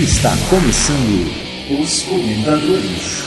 [0.00, 1.28] Está começando
[1.82, 3.24] os comentadores.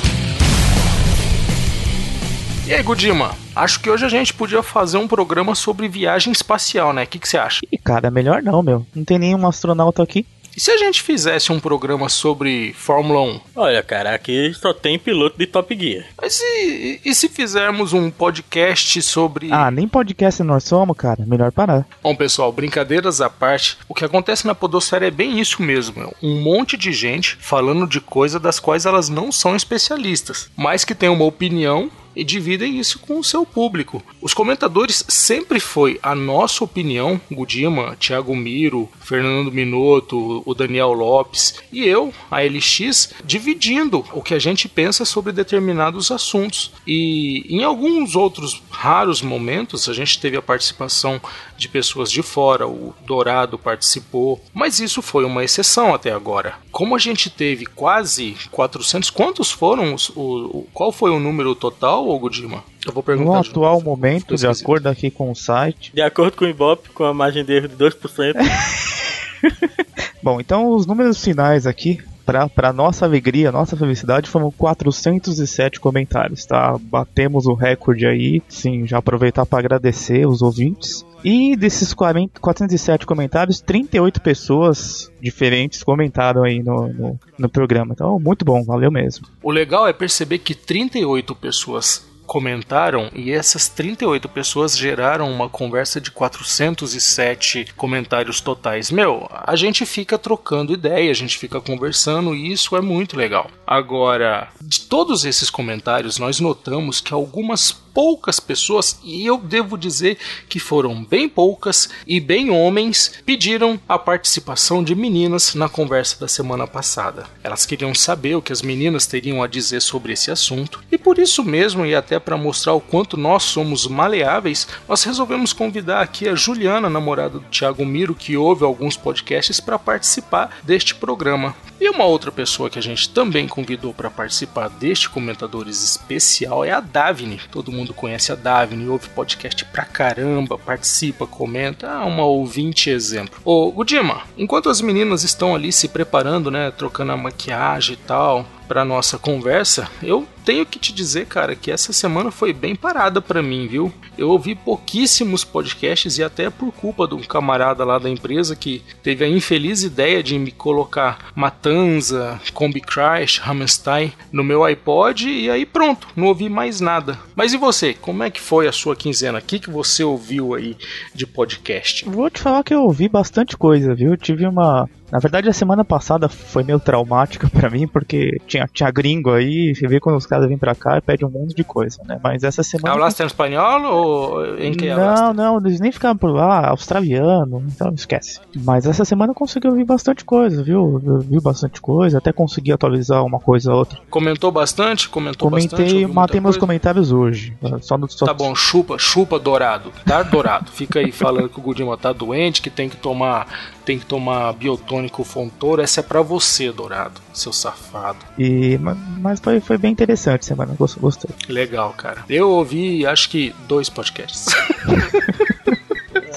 [2.65, 3.35] E aí, Gudima?
[3.53, 7.03] Acho que hoje a gente podia fazer um programa sobre viagem espacial, né?
[7.03, 7.59] O que, você acha?
[7.69, 8.85] E cara, melhor não, meu.
[8.95, 10.25] Não tem nenhum astronauta aqui.
[10.55, 13.39] E se a gente fizesse um programa sobre Fórmula 1?
[13.55, 16.05] Olha, cara, aqui só tem piloto de Top Gear.
[16.21, 19.51] Mas e, e se fizermos um podcast sobre.
[19.51, 21.25] Ah, nem podcast nós somos, cara.
[21.25, 21.85] Melhor parar.
[22.03, 25.99] Bom, pessoal, brincadeiras à parte, o que acontece na Podosfera é bem isso mesmo.
[25.99, 26.15] meu.
[26.21, 30.95] Um monte de gente falando de coisas das quais elas não são especialistas, mas que
[30.95, 34.03] tem uma opinião e dividem isso com o seu público.
[34.21, 41.55] Os comentadores sempre foi a nossa opinião, Gudima, Thiago Miro, Fernando Minotto, o Daniel Lopes
[41.71, 46.71] e eu, a LX, dividindo o que a gente pensa sobre determinados assuntos.
[46.85, 51.21] E em alguns outros raros momentos a gente teve a participação
[51.57, 56.55] de pessoas de fora, o Dourado participou, mas isso foi uma exceção até agora.
[56.71, 62.00] Como a gente teve quase 400, quantos foram os, o, qual foi o número total,
[62.07, 62.63] ô Gudima?
[62.85, 63.29] Eu vou perguntar.
[63.29, 63.85] No atual novo.
[63.85, 65.91] momento, de acordo aqui com o site.
[65.93, 68.33] De acordo com o Ibope, com a margem de erro de 2%,
[70.21, 76.45] Bom, então os números finais aqui, pra, pra nossa alegria, nossa felicidade, foram 407 comentários,
[76.45, 76.77] tá?
[76.79, 78.41] Batemos o recorde aí.
[78.47, 81.05] Sim, já aproveitar para agradecer os ouvintes.
[81.23, 87.93] E desses 40, 407 comentários, 38 pessoas diferentes comentaram aí no, no, no programa.
[87.93, 89.27] Então, muito bom, valeu mesmo.
[89.41, 95.99] O legal é perceber que 38 pessoas comentaram e essas 38 pessoas geraram uma conversa
[95.99, 98.89] de 407 comentários totais.
[98.89, 103.51] Meu, a gente fica trocando ideia, a gente fica conversando e isso é muito legal.
[103.67, 110.17] Agora, de todos esses comentários, nós notamos que algumas poucas pessoas, e eu devo dizer
[110.47, 116.27] que foram bem poucas e bem homens, pediram a participação de meninas na conversa da
[116.27, 117.25] semana passada.
[117.43, 121.17] Elas queriam saber o que as meninas teriam a dizer sobre esse assunto, e por
[121.17, 126.27] isso mesmo, e até para mostrar o quanto nós somos maleáveis, nós resolvemos convidar aqui
[126.27, 131.55] a Juliana, namorada do Thiago Miro, que ouve alguns podcasts, para participar deste programa.
[131.79, 136.71] E uma outra pessoa que a gente também convidou para participar deste Comentadores especial é
[136.71, 137.41] a Davine.
[137.51, 141.89] Todo mundo conhece a Davine, ouve podcast pra caramba, participa, comenta.
[141.89, 143.39] Ah, uma ouvinte exemplo.
[143.43, 148.45] Ô, Gudima, enquanto as meninas estão ali se preparando, né, trocando a maquiagem e tal,
[148.71, 153.21] para nossa conversa, eu tenho que te dizer, cara, que essa semana foi bem parada
[153.21, 153.91] para mim, viu?
[154.17, 158.81] Eu ouvi pouquíssimos podcasts e até por culpa de um camarada lá da empresa que
[159.03, 165.49] teve a infeliz ideia de me colocar Matanza, Combi Crash, Hammerstein no meu iPod e
[165.49, 167.19] aí pronto, não ouvi mais nada.
[167.35, 167.93] Mas e você?
[167.93, 169.39] Como é que foi a sua quinzena?
[169.39, 170.77] O que, que você ouviu aí
[171.13, 172.05] de podcast?
[172.07, 174.15] Vou te falar que eu ouvi bastante coisa, viu?
[174.15, 174.89] Tive uma.
[175.11, 179.75] Na verdade, a semana passada foi meio traumática pra mim, porque tinha, tinha gringo aí,
[179.75, 182.19] você vê quando os caras vêm pra cá e pedem um monte de coisa, né?
[182.23, 182.93] Mas essa semana.
[182.93, 185.35] Hablaste em espanhol ou em que Não, hablaste?
[185.35, 188.39] não, eles nem ficavam por lá, australiano, então esquece.
[188.63, 191.01] Mas essa semana eu consegui ouvir bastante coisa, viu?
[191.05, 193.99] Eu vi bastante coisa, até consegui atualizar uma coisa ou outra.
[194.09, 195.09] Comentou bastante?
[195.09, 195.71] Comentou bastante?
[195.71, 196.59] Comentei, ouviu muita matei meus coisa?
[196.59, 197.53] comentários hoje.
[197.81, 199.91] Só no, só Tá bom, chupa, chupa dourado.
[200.05, 200.71] Tá dourado.
[200.71, 203.47] Fica aí falando que o Gudima tá doente, que tem que tomar,
[203.81, 205.83] tem que tomar biotônico Fontoura.
[205.83, 208.19] Essa é pra você, dourado, seu safado.
[208.37, 211.29] E, ma- mas foi, foi bem interessante semana, gost- gostei.
[211.49, 212.23] Legal, cara.
[212.29, 214.47] Eu ouvi, acho que dois podcasts.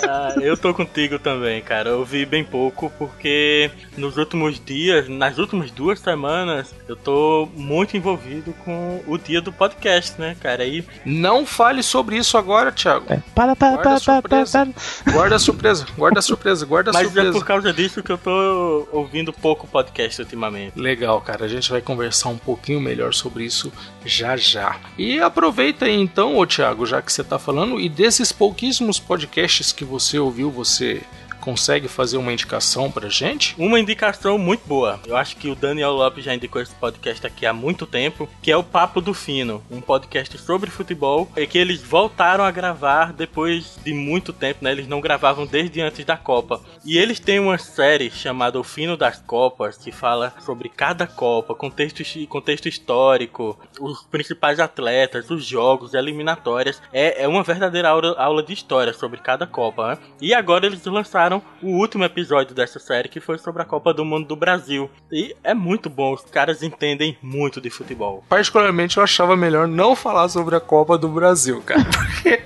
[0.09, 1.91] ah, eu tô contigo também, cara.
[1.91, 7.97] Eu vi bem pouco porque nos últimos dias, nas últimas duas semanas, eu tô muito
[7.97, 10.65] envolvido com o dia do podcast, né, cara?
[10.65, 13.07] E Não fale sobre isso agora, Thiago.
[13.09, 14.67] É, para, para, Guarda a para, para, para, surpresa.
[15.05, 15.13] para.
[15.13, 17.33] Guarda a surpresa, guarda a surpresa, guarda a mas é surpresa.
[17.33, 20.79] por causa disso que eu tô ouvindo pouco podcast ultimamente.
[20.79, 21.45] Legal, cara.
[21.45, 23.73] A gente vai conversar um pouquinho melhor sobre isso
[24.05, 24.77] já já.
[24.99, 29.73] E aproveita aí então, ô Thiago, já que você tá falando, e desses pouquíssimos podcasts
[29.73, 31.03] que você ouviu, você
[31.45, 33.55] consegue fazer uma indicação pra gente?
[33.59, 34.99] Uma indicação muito boa.
[35.07, 38.51] Eu acho que o Daniel Lopes já indicou esse podcast aqui há muito tempo, que
[38.51, 43.13] é o Papo do Fino, um podcast sobre futebol, e que eles voltaram a gravar
[43.13, 44.73] depois de muito tempo, né?
[44.73, 46.63] Eles não gravavam desde antes da Copa.
[46.83, 51.55] E eles têm uma série chamada O Fino das Copas, que fala sobre cada Copa,
[51.55, 56.81] contexto, contexto histórico, os principais atletas, os jogos, eliminatórias.
[56.91, 59.99] É, é uma verdadeira aula, aula de história sobre cada Copa, né?
[60.23, 64.05] E agora eles lançaram o último episódio dessa série, que foi sobre a Copa do
[64.05, 64.91] Mundo do Brasil.
[65.11, 68.25] E é muito bom, os caras entendem muito de futebol.
[68.29, 71.85] Particularmente eu achava melhor não falar sobre a Copa do Brasil, cara.
[71.93, 72.43] Porque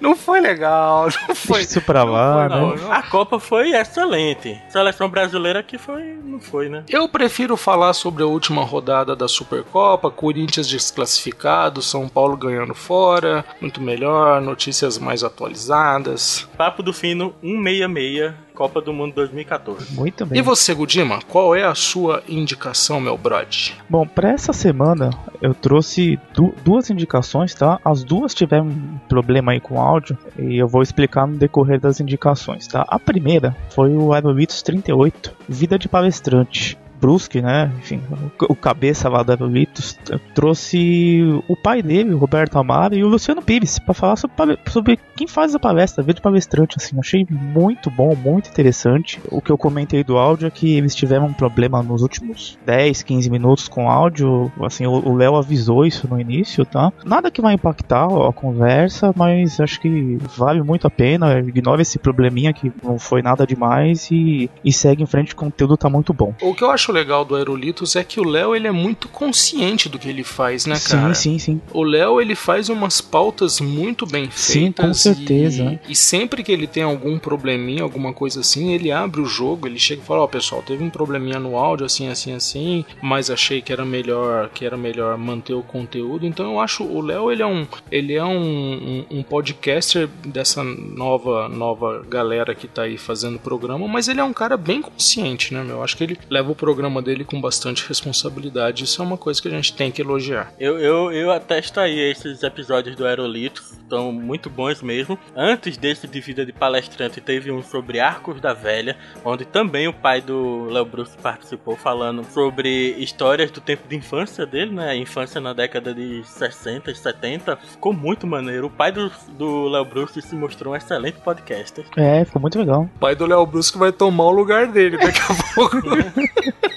[0.00, 1.62] Não foi legal, não foi.
[1.62, 2.82] Isso pra lá, Não, né?
[2.90, 4.60] a Copa foi excelente.
[4.68, 6.84] Seleção brasileira que foi, não foi, né?
[6.88, 13.44] Eu prefiro falar sobre a última rodada da Supercopa, Corinthians desclassificado, São Paulo ganhando fora,
[13.60, 16.48] muito melhor, notícias mais atualizadas.
[16.56, 19.94] Papo do Fino 166, Copa do Mundo 2014.
[19.94, 20.38] Muito bem.
[20.38, 23.74] E você, Gudima, qual é a sua indicação, meu brode?
[23.88, 25.08] Bom, pra essa semana
[25.40, 27.80] eu trouxe du- duas indicações, tá?
[27.82, 32.00] As duas tiveram um problema aí com áudio e eu vou explicar no decorrer das
[32.00, 32.84] indicações, tá?
[32.86, 36.76] A primeira foi o Aerolitos 38, Vida de Palestrante.
[37.00, 37.72] Brusque, né?
[37.78, 38.00] Enfim,
[38.48, 43.42] o, cabeça lá Aerolitos t- trouxe o pai dele, o Roberto Amaro, e o Luciano
[43.42, 46.98] Pires, pra falar sobre, sobre quem faz a palestra, de Palestrante, assim.
[46.98, 49.20] Achei muito bom, muito interessante.
[49.30, 53.02] O que eu comentei do áudio é que eles tiveram um problema nos últimos 10,
[53.02, 54.50] 15 minutos com áudio.
[54.62, 56.92] Assim, o Léo avisou isso no início, tá?
[57.04, 61.38] Nada que vai impactar a conversa, mas acho que vale muito a pena.
[61.38, 65.76] Ignore esse probleminha que não foi nada demais e, e segue em frente, o conteúdo
[65.76, 66.34] tá muito bom.
[66.42, 69.88] O que eu acho legal do Aerolitos é que o Léo ele é muito consciente
[69.88, 71.14] do que ele faz, né, cara?
[71.14, 71.60] Sim, sim, sim.
[71.72, 74.86] O Léo ele faz umas pautas muito bem Sim, feitas.
[74.86, 75.80] com certeza.
[75.86, 79.66] E, e sempre que ele tem algum probleminha, alguma coisa assim, ele abre o jogo,
[79.66, 83.30] ele chega e fala: Ó, pessoal, teve um probleminha no áudio, assim, assim, assim, mas
[83.30, 86.26] achei que era melhor, que era melhor manter o conteúdo.
[86.26, 90.62] Então eu acho o Léo ele é um, ele é um, um, um podcaster dessa
[90.64, 95.52] nova, nova galera que tá aí fazendo programa, mas ele é um cara bem consciente,
[95.52, 95.76] né, meu?
[95.76, 98.84] Eu acho que ele leva o programa dele com bastante responsabilidade.
[98.84, 100.52] Isso é uma coisa que a gente tem que elogiar.
[100.58, 105.18] Eu, eu, eu atesto aí esses episódios do Aerolito, estão muito bons mesmo.
[105.34, 109.92] Antes desse de Vida de Palestrante, teve um sobre Arcos da Velha, onde também o
[109.92, 114.90] pai do Léo Bruce participou, falando sobre histórias do tempo de infância dele, né?
[114.90, 117.56] A infância na década de 60 e 70.
[117.56, 118.68] Ficou muito maneiro.
[118.68, 121.84] O pai do, do Léo Bruce se mostrou um excelente podcaster.
[121.96, 122.82] É, ficou muito legal.
[122.82, 125.80] O pai do Léo Brusque vai tomar o lugar dele daqui a pouco.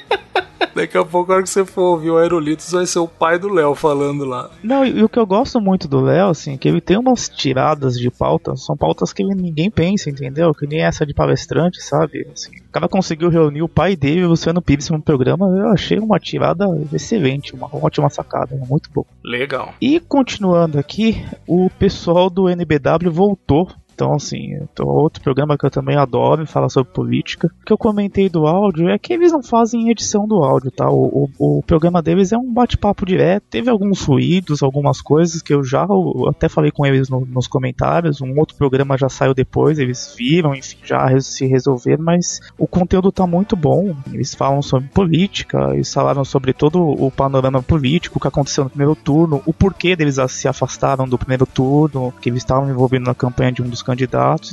[0.84, 3.40] Daqui a pouco, a hora que você for ouvir o Aerolitos, vai ser o pai
[3.40, 4.52] do Léo falando lá.
[4.62, 7.30] Não, e, e o que eu gosto muito do Léo, assim, que ele tem umas
[7.30, 10.54] tiradas de pauta, são pautas que ninguém pensa, entendeu?
[10.54, 12.28] Que nem essa de palestrante, sabe?
[12.34, 15.70] Assim, o cara conseguiu reunir o pai dele e o Luciano Pires no programa, eu
[15.70, 19.06] achei uma tirada excelente, uma ótima sacada, muito bom.
[19.24, 19.74] Legal.
[19.80, 23.70] E continuando aqui, o pessoal do NBW voltou.
[24.04, 27.48] Então, assim, outro programa que eu também adoro, fala sobre política.
[27.62, 30.90] O que eu comentei do áudio é que eles não fazem edição do áudio, tá?
[30.90, 33.46] O, o, o programa deles é um bate-papo direto.
[33.50, 37.48] Teve alguns ruídos, algumas coisas que eu já eu até falei com eles no- nos
[37.48, 38.20] comentários.
[38.20, 43.10] Um outro programa já saiu depois, eles viram, enfim, já se resolveram, mas o conteúdo
[43.10, 43.96] tá muito bom.
[44.12, 48.70] Eles falam sobre política, eles falaram sobre todo o panorama político, o que aconteceu no
[48.70, 53.16] primeiro turno, o porquê deles se afastaram do primeiro turno, que eles estavam envolvidos na
[53.16, 53.93] campanha de um dos candidatos.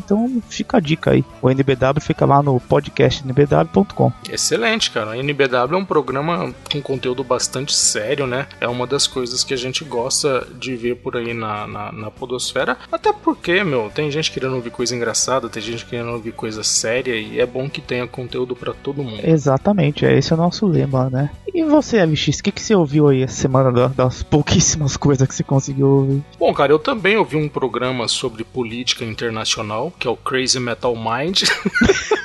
[0.04, 1.24] Então fica a dica aí.
[1.42, 4.12] O NBW fica lá no podcast nbw.com.
[4.30, 5.12] Excelente, cara.
[5.12, 8.46] A NBW é um programa com conteúdo bastante sério, né?
[8.60, 12.10] É uma das coisas que a gente gosta de ver por aí na, na, na
[12.10, 12.76] podosfera.
[12.90, 17.14] Até porque, meu, tem gente querendo ouvir coisa engraçada, tem gente querendo ouvir coisa séria
[17.14, 19.20] e é bom que tenha conteúdo pra todo mundo.
[19.24, 21.30] Exatamente, é esse é o nosso lema, né?
[21.52, 25.26] E você, LX, o que, que você ouviu aí essa semana da- das pouquíssimas coisas
[25.26, 26.22] que você conseguiu ouvir?
[26.38, 30.94] Bom, cara, eu também ouvi um programa sobre política internacional, que é o Crazy Metal
[30.96, 31.42] Mind.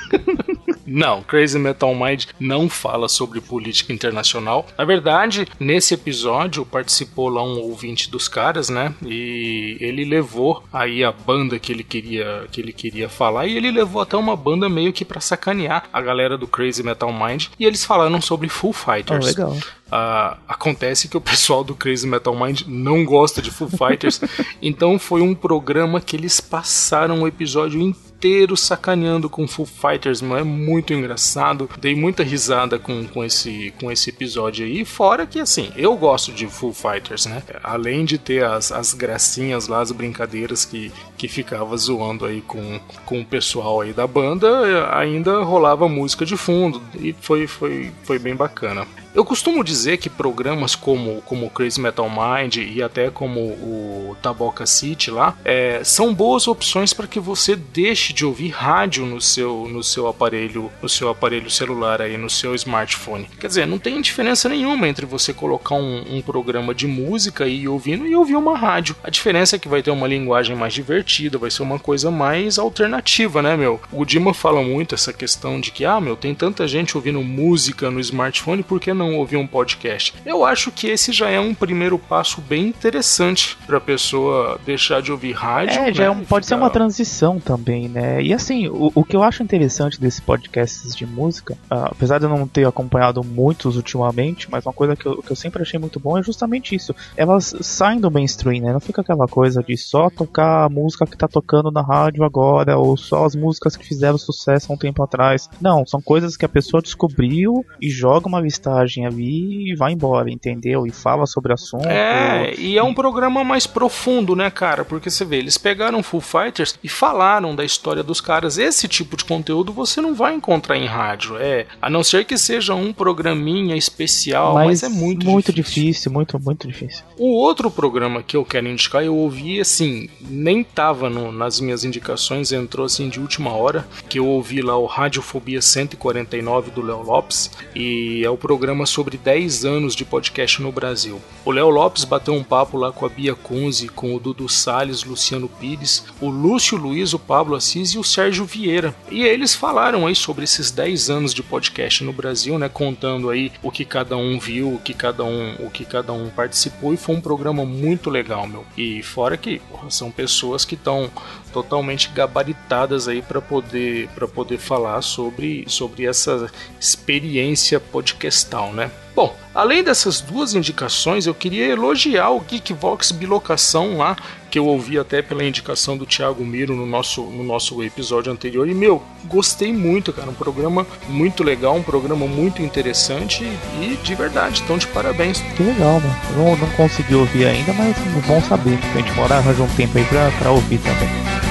[0.86, 4.66] Não, Crazy Metal Mind não fala sobre política internacional.
[4.78, 8.94] Na verdade, nesse episódio participou lá um ouvinte dos caras, né?
[9.04, 13.70] E ele levou aí a banda que ele queria que ele queria falar e ele
[13.70, 17.64] levou até uma banda meio que pra sacanear a galera do Crazy Metal Mind e
[17.64, 19.26] eles falaram sobre Full Fighters.
[19.26, 19.56] legal.
[19.90, 24.20] Ah, acontece que o pessoal do Crazy Metal Mind não gosta de Foo Fighters,
[24.60, 28.15] então foi um programa que eles passaram o episódio inteiro
[28.56, 30.40] sacaneando com Foo Fighters, mano.
[30.40, 31.68] É muito engraçado.
[31.78, 34.84] Dei muita risada com, com, esse, com esse episódio aí.
[34.84, 37.42] Fora que, assim, eu gosto de Foo Fighters, né?
[37.62, 42.80] Além de ter as, as gracinhas lá, as brincadeiras que, que ficava zoando aí com,
[43.04, 44.48] com o pessoal aí da banda,
[44.96, 46.82] ainda rolava música de fundo.
[46.98, 48.86] E foi, foi, foi bem bacana.
[49.16, 54.66] Eu costumo dizer que programas como, como Crazy Metal Mind e até como o Taboca
[54.66, 59.66] City lá é, são boas opções para que você deixe de ouvir rádio no seu,
[59.70, 63.26] no seu aparelho no seu aparelho celular aí no seu smartphone.
[63.40, 67.66] Quer dizer, não tem diferença nenhuma entre você colocar um, um programa de música e
[67.66, 68.96] ouvindo e ouvir uma rádio.
[69.02, 72.58] A diferença é que vai ter uma linguagem mais divertida, vai ser uma coisa mais
[72.58, 73.80] alternativa, né, meu?
[73.90, 77.90] O Dima fala muito essa questão de que, ah, meu, tem tanta gente ouvindo música
[77.90, 80.14] no smartphone, por que não não ouvir um podcast?
[80.24, 85.00] Eu acho que esse já é um primeiro passo bem interessante para a pessoa deixar
[85.02, 85.78] de ouvir rádio.
[85.78, 85.94] É, né?
[85.94, 88.22] já é um, pode Ficar- ser uma transição também, né?
[88.22, 92.24] E assim, o, o que eu acho interessante desses podcasts de música, ah, apesar de
[92.24, 95.78] eu não ter acompanhado muitos ultimamente, mas uma coisa que eu, que eu sempre achei
[95.78, 96.94] muito bom é justamente isso.
[97.16, 98.72] Elas saem do mainstream, né?
[98.72, 102.76] Não fica aquela coisa de só tocar a música que tá tocando na rádio agora,
[102.76, 105.48] ou só as músicas que fizeram sucesso há um tempo atrás.
[105.60, 110.30] Não, são coisas que a pessoa descobriu e joga uma listagem ali e vai embora,
[110.30, 110.86] entendeu?
[110.86, 111.86] E fala sobre assunto.
[111.88, 114.84] É, e é um programa mais profundo, né, cara?
[114.84, 118.56] Porque você vê, eles pegaram Full Fighters e falaram da história dos caras.
[118.58, 121.66] Esse tipo de conteúdo você não vai encontrar em rádio, é.
[121.82, 125.82] A não ser que seja um programinha especial, mas, é muito, muito difícil.
[125.84, 127.04] difícil, muito, muito difícil.
[127.18, 131.84] O outro programa que eu quero indicar, eu ouvi assim, nem tava no- nas minhas
[131.84, 137.02] indicações, entrou assim de última hora, que eu ouvi lá o Radiofobia 149 do Léo
[137.02, 141.20] Lopes, e é o programa sobre 10 anos de podcast no Brasil.
[141.44, 145.04] O Léo Lopes bateu um papo lá com a Bia Kunze, com o Dudu Salles,
[145.04, 148.94] Luciano Pires, o Lúcio Luiz, o Pablo Assis e o Sérgio Vieira.
[149.10, 153.52] E eles falaram aí sobre esses 10 anos de podcast no Brasil, né, contando aí
[153.62, 156.96] o que cada um viu, o que cada um, o que cada um participou e
[156.96, 158.64] foi um programa muito legal, meu.
[158.76, 161.10] E fora que porra, são pessoas que estão
[161.56, 168.90] totalmente gabaritadas aí para poder para poder falar sobre sobre essa experiência podcastal, né?
[169.16, 174.14] Bom, além dessas duas indicações, eu queria elogiar o Geekvox Bilocação lá,
[174.50, 178.68] que eu ouvi até pela indicação do Thiago Miro no nosso, no nosso episódio anterior.
[178.68, 180.28] E, meu, gostei muito, cara.
[180.28, 183.42] Um programa muito legal, um programa muito interessante
[183.80, 185.40] e de verdade, então de parabéns.
[185.56, 186.16] Que legal, mano.
[186.36, 187.96] Eu não, consegui ouvir ainda, mas
[188.26, 188.78] bom saber.
[188.94, 191.45] A gente mora arranja um tempo aí pra, pra ouvir também.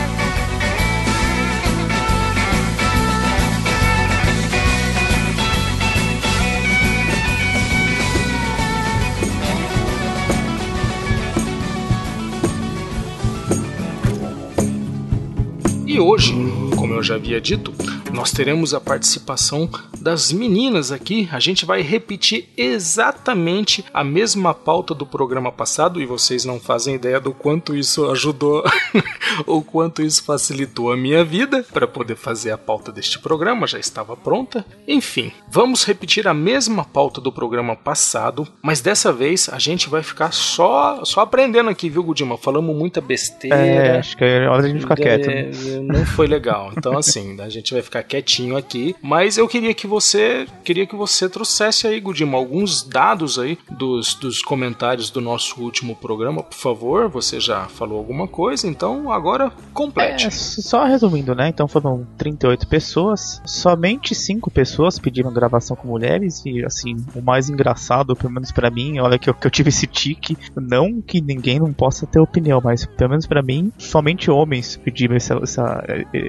[15.96, 16.34] E hoje,
[16.76, 17.74] como eu já havia dito,
[18.14, 19.70] nós teremos a participação
[20.06, 21.28] das meninas aqui.
[21.32, 26.94] A gente vai repetir exatamente a mesma pauta do programa passado e vocês não fazem
[26.94, 28.64] ideia do quanto isso ajudou
[29.48, 33.80] ou quanto isso facilitou a minha vida para poder fazer a pauta deste programa, já
[33.80, 34.64] estava pronta.
[34.88, 40.04] Enfim, vamos repetir a mesma pauta do programa passado, mas dessa vez a gente vai
[40.04, 42.38] ficar só só aprendendo aqui, viu, Gudima?
[42.38, 43.56] Falamos muita besteira.
[43.56, 45.32] É, acho que é hora da gente ficar quieto.
[45.32, 45.82] É, né?
[45.82, 46.72] não foi legal.
[46.78, 48.96] Então, assim, a gente vai ficar quietinho aqui.
[49.02, 54.14] Mas eu queria que você queria que você trouxesse aí, Gudima, alguns dados aí dos,
[54.16, 57.08] dos comentários do nosso último programa, por favor.
[57.08, 60.28] Você já falou alguma coisa, então agora complete.
[60.28, 61.48] É, só resumindo, né?
[61.48, 67.50] Então foram 38 pessoas, somente 5 pessoas pediram gravação com mulheres, e assim, o mais
[67.50, 71.22] engraçado, pelo menos pra mim, olha que eu, que eu tive esse tique, não que
[71.22, 75.84] ninguém não possa ter opinião, mas pelo menos pra mim, somente homens pediram essa, essa,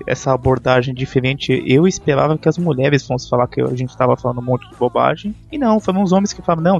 [0.07, 1.65] essa abordagem diferente.
[1.67, 4.77] Eu esperava que as mulheres fossem falar que a gente tava falando um monte de
[4.77, 6.79] bobagem, e não, foram os homens que falaram, não,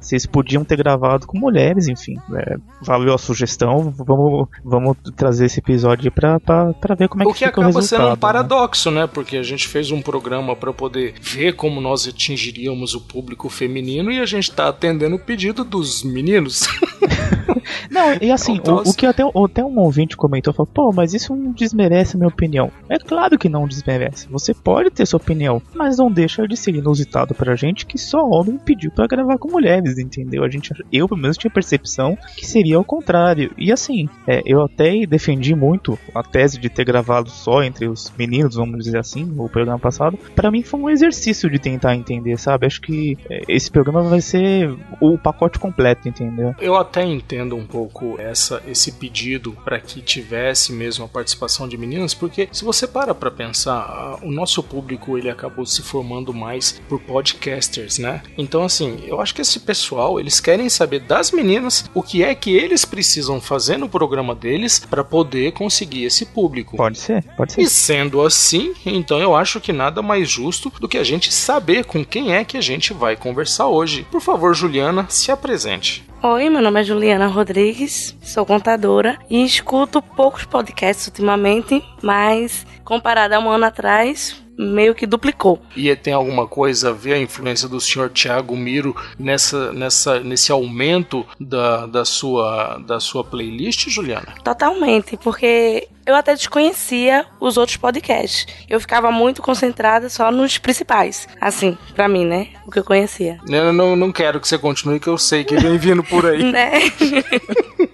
[0.00, 5.60] vocês podiam ter gravado com mulheres, enfim, é, valeu a sugestão, vamos, vamos trazer esse
[5.60, 8.00] episódio pra, pra, pra ver como é o que, que fica o acaba resultado.
[8.00, 8.16] sendo um né?
[8.16, 9.06] paradoxo, né?
[9.06, 14.10] Porque a gente fez um programa para poder ver como nós atingiríamos o público feminino
[14.10, 16.66] e a gente tá atendendo o pedido dos meninos.
[17.90, 21.34] Não, e assim, o, o que até, até um ouvinte comentou, falou, pô, mas isso
[21.34, 22.70] não desmerece a minha opinião.
[22.88, 24.28] É claro que não desmerece.
[24.30, 28.26] Você pode ter sua opinião, mas não deixa de ser inusitado pra gente que só
[28.28, 30.44] homem pediu pra gravar com mulheres, entendeu?
[30.44, 33.52] A gente, eu pelo menos tinha percepção que seria o contrário.
[33.56, 38.12] E assim, é, eu até defendi muito a tese de ter gravado só entre os
[38.16, 40.18] meninos, vamos dizer assim, no programa passado.
[40.34, 42.66] Pra mim foi um exercício de tentar entender, sabe?
[42.66, 46.54] Acho que é, esse programa vai ser o pacote completo, entendeu?
[46.60, 51.76] Eu até entendo um pouco essa, esse pedido para que tivesse mesmo a participação de
[51.76, 56.80] meninas, porque se você para para pensar, o nosso público ele acabou se formando mais
[56.88, 58.22] por podcasters, né?
[58.36, 62.34] Então assim, eu acho que esse pessoal eles querem saber das meninas o que é
[62.34, 66.76] que eles precisam fazer no programa deles para poder conseguir esse público.
[66.76, 67.60] Pode ser, pode ser.
[67.62, 71.84] E sendo assim, então eu acho que nada mais justo do que a gente saber
[71.84, 74.06] com quem é que a gente vai conversar hoje.
[74.10, 76.06] Por favor, Juliana, se apresente.
[76.20, 83.34] Oi, meu nome é Juliana Rodrigues, sou contadora e escuto poucos podcasts ultimamente, mas comparado
[83.34, 85.62] a um ano atrás, meio que duplicou.
[85.76, 90.50] E tem alguma coisa a ver a influência do senhor Thiago Miro nessa, nessa, nesse
[90.50, 94.34] aumento da, da, sua, da sua playlist, Juliana?
[94.42, 98.46] Totalmente, porque eu até desconhecia os outros podcasts.
[98.68, 101.28] Eu ficava muito concentrada só nos principais.
[101.40, 102.48] Assim, para mim, né?
[102.66, 103.38] O que eu conhecia.
[103.48, 106.42] Eu não, não quero que você continue, que eu sei que vem vindo por aí.
[106.50, 106.72] né?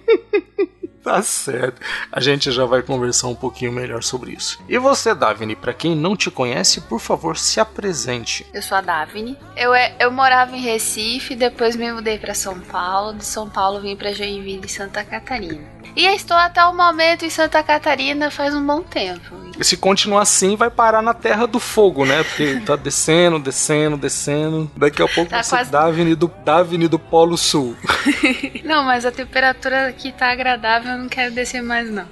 [1.05, 1.79] Tá certo.
[2.11, 4.59] A gente já vai conversar um pouquinho melhor sobre isso.
[4.67, 8.43] E você, Davine, para quem não te conhece, por favor, se apresente.
[8.51, 9.37] Eu sou a Davine.
[9.55, 13.13] Eu, é, eu morava em Recife, depois me mudei para São Paulo.
[13.13, 15.61] De São Paulo vim para Joinville Santa Catarina.
[15.95, 19.44] E estou até o momento em Santa Catarina faz um bom tempo.
[19.61, 22.23] Se continuar assim, vai parar na Terra do Fogo, né?
[22.23, 24.69] Porque tá descendo, descendo, descendo.
[24.75, 27.75] Daqui a pouco Tá você quase- dá a avenida, dá a avenida do Polo Sul.
[28.63, 32.07] Não, mas a temperatura aqui tá agradável, eu não quero descer mais não.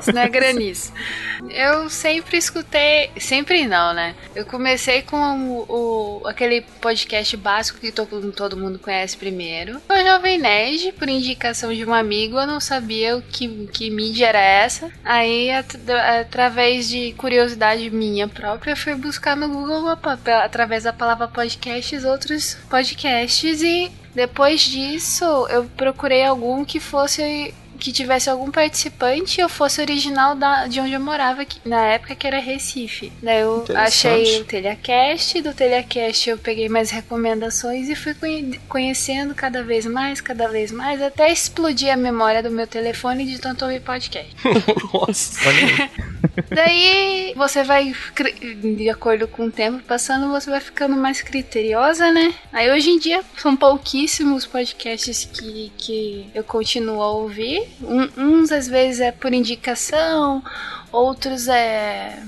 [0.00, 0.92] Isso não é granizo.
[1.48, 4.14] Eu sempre escutei, sempre não, né?
[4.34, 9.80] Eu comecei com o, o- aquele podcast básico que todo, todo mundo conhece primeiro.
[9.88, 14.26] O Jovem Nerd, por indicação de um amigo, eu não sabia o que, que mídia
[14.26, 14.90] era essa.
[15.04, 15.76] Aí, at-
[16.50, 19.96] através de curiosidade minha própria, fui buscar no Google,
[20.42, 27.90] através da palavra podcasts, outros podcasts e depois disso, eu procurei algum que fosse que
[27.92, 32.26] tivesse algum participante ou fosse original da, de onde eu morava que- na época que
[32.26, 33.12] era Recife.
[33.22, 39.34] Daí eu achei o Telecast, do Telecast eu peguei mais recomendações e fui conhe- conhecendo
[39.34, 43.64] cada vez mais, cada vez mais, até explodir a memória do meu telefone de tanto
[43.64, 44.30] ouvir podcast.
[44.94, 45.40] Nossa.
[46.50, 47.94] Daí você vai,
[48.76, 52.34] de acordo com o tempo passando, você vai ficando mais criteriosa, né?
[52.52, 57.68] Aí hoje em dia são pouquíssimos podcasts que, que eu continuo a ouvir.
[58.16, 60.42] Uns às vezes é por indicação,
[60.92, 62.18] outros é,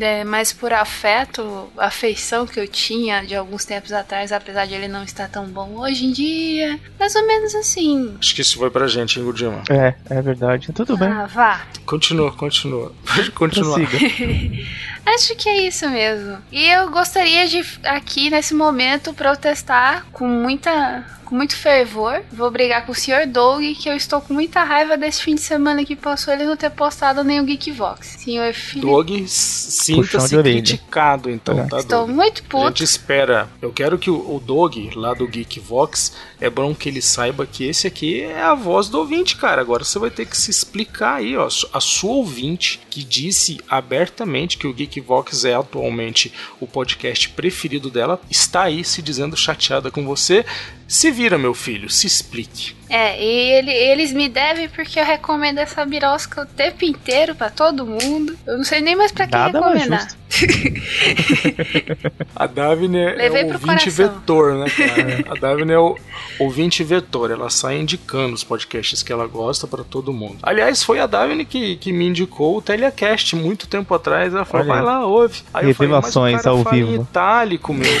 [0.00, 4.88] é mais por afeto, afeição que eu tinha de alguns tempos atrás, apesar de ele
[4.88, 6.78] não estar tão bom hoje em dia.
[6.98, 8.16] Mais ou menos assim.
[8.18, 9.62] Acho que isso foi pra gente, hein, Gudima?
[9.70, 10.72] É, é verdade.
[10.72, 11.08] Tudo bem.
[11.08, 11.66] Ah, vá.
[11.84, 12.92] Continua, continua.
[13.06, 13.80] Pode continuar.
[15.06, 16.38] Acho que é isso mesmo.
[16.50, 22.22] E eu gostaria de aqui nesse momento protestar com muita com muito fervor.
[22.32, 23.26] Vou brigar com o Sr.
[23.26, 26.56] Doug que eu estou com muita raiva desse fim de semana que passou ele não
[26.56, 28.05] ter postado nem o Geekvox.
[28.18, 31.66] Senhor Felipe, Doug, Puxão sinta-se criticado, então, É.
[31.68, 32.10] tá, estou Doug?
[32.16, 32.66] muito A puto.
[32.68, 33.48] gente espera.
[33.60, 37.64] Eu quero que o, o Doug, lá do Geekvox, é bom que ele saiba que
[37.64, 39.60] esse aqui é a voz do ouvinte, cara.
[39.60, 41.48] Agora você vai ter que se explicar aí, ó.
[41.72, 48.20] A sua ouvinte, que disse abertamente que o Geekvox é atualmente o podcast preferido dela,
[48.30, 50.44] está aí se dizendo chateada com você.
[50.88, 52.76] Se vira, meu filho, se explique.
[52.88, 57.50] É, e ele- eles me devem porque eu recomendo essa birosca o tempo inteiro pra
[57.50, 58.38] todo mundo.
[58.46, 60.08] Eu não sei nem mais pra quem Nada mais recomendar.
[60.08, 60.16] justo.
[62.36, 65.24] A Davine é o ouvinte vetor, né, cara?
[65.28, 65.96] A Davine é o
[66.38, 67.32] ouvinte vetor.
[67.32, 70.36] Ela sai indicando os podcasts que ela gosta pra todo mundo.
[70.42, 74.32] Aliás, foi a Davine que, que me indicou o Telecast muito tempo atrás.
[74.32, 75.42] Ela falou, Olha vai lá, ouve.
[75.52, 77.02] Aí Revelações eu falei, mas o cara ao fala em vivo.
[77.02, 78.00] itálico, meu.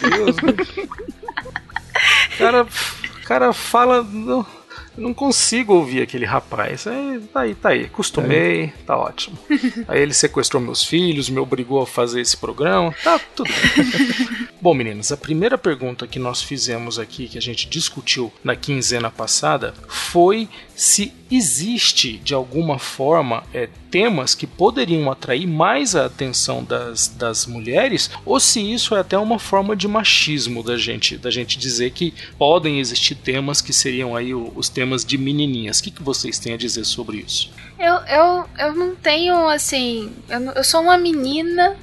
[0.00, 0.66] Pelo amor de Deus.
[1.06, 1.06] O
[2.40, 4.02] cara, o cara fala...
[4.02, 4.46] Não,
[4.96, 6.86] não consigo ouvir aquele rapaz.
[6.86, 7.84] Aí, tá aí, tá aí.
[7.84, 9.38] Acostumei, tá ótimo.
[9.88, 12.94] Aí ele sequestrou meus filhos, me obrigou a fazer esse programa.
[13.02, 14.48] Tá tudo bem.
[14.62, 19.10] Bom, meninas, a primeira pergunta que nós fizemos aqui, que a gente discutiu na quinzena
[19.10, 26.62] passada, foi se existe de alguma forma é, temas que poderiam atrair mais a atenção
[26.62, 31.30] das, das mulheres, ou se isso é até uma forma de machismo da gente, da
[31.30, 35.78] gente dizer que podem existir temas que seriam aí os temas de menininhas.
[35.78, 37.50] O que, que vocês têm a dizer sobre isso?
[37.78, 40.12] Eu, eu, eu não tenho, assim.
[40.28, 41.78] Eu, eu sou uma menina,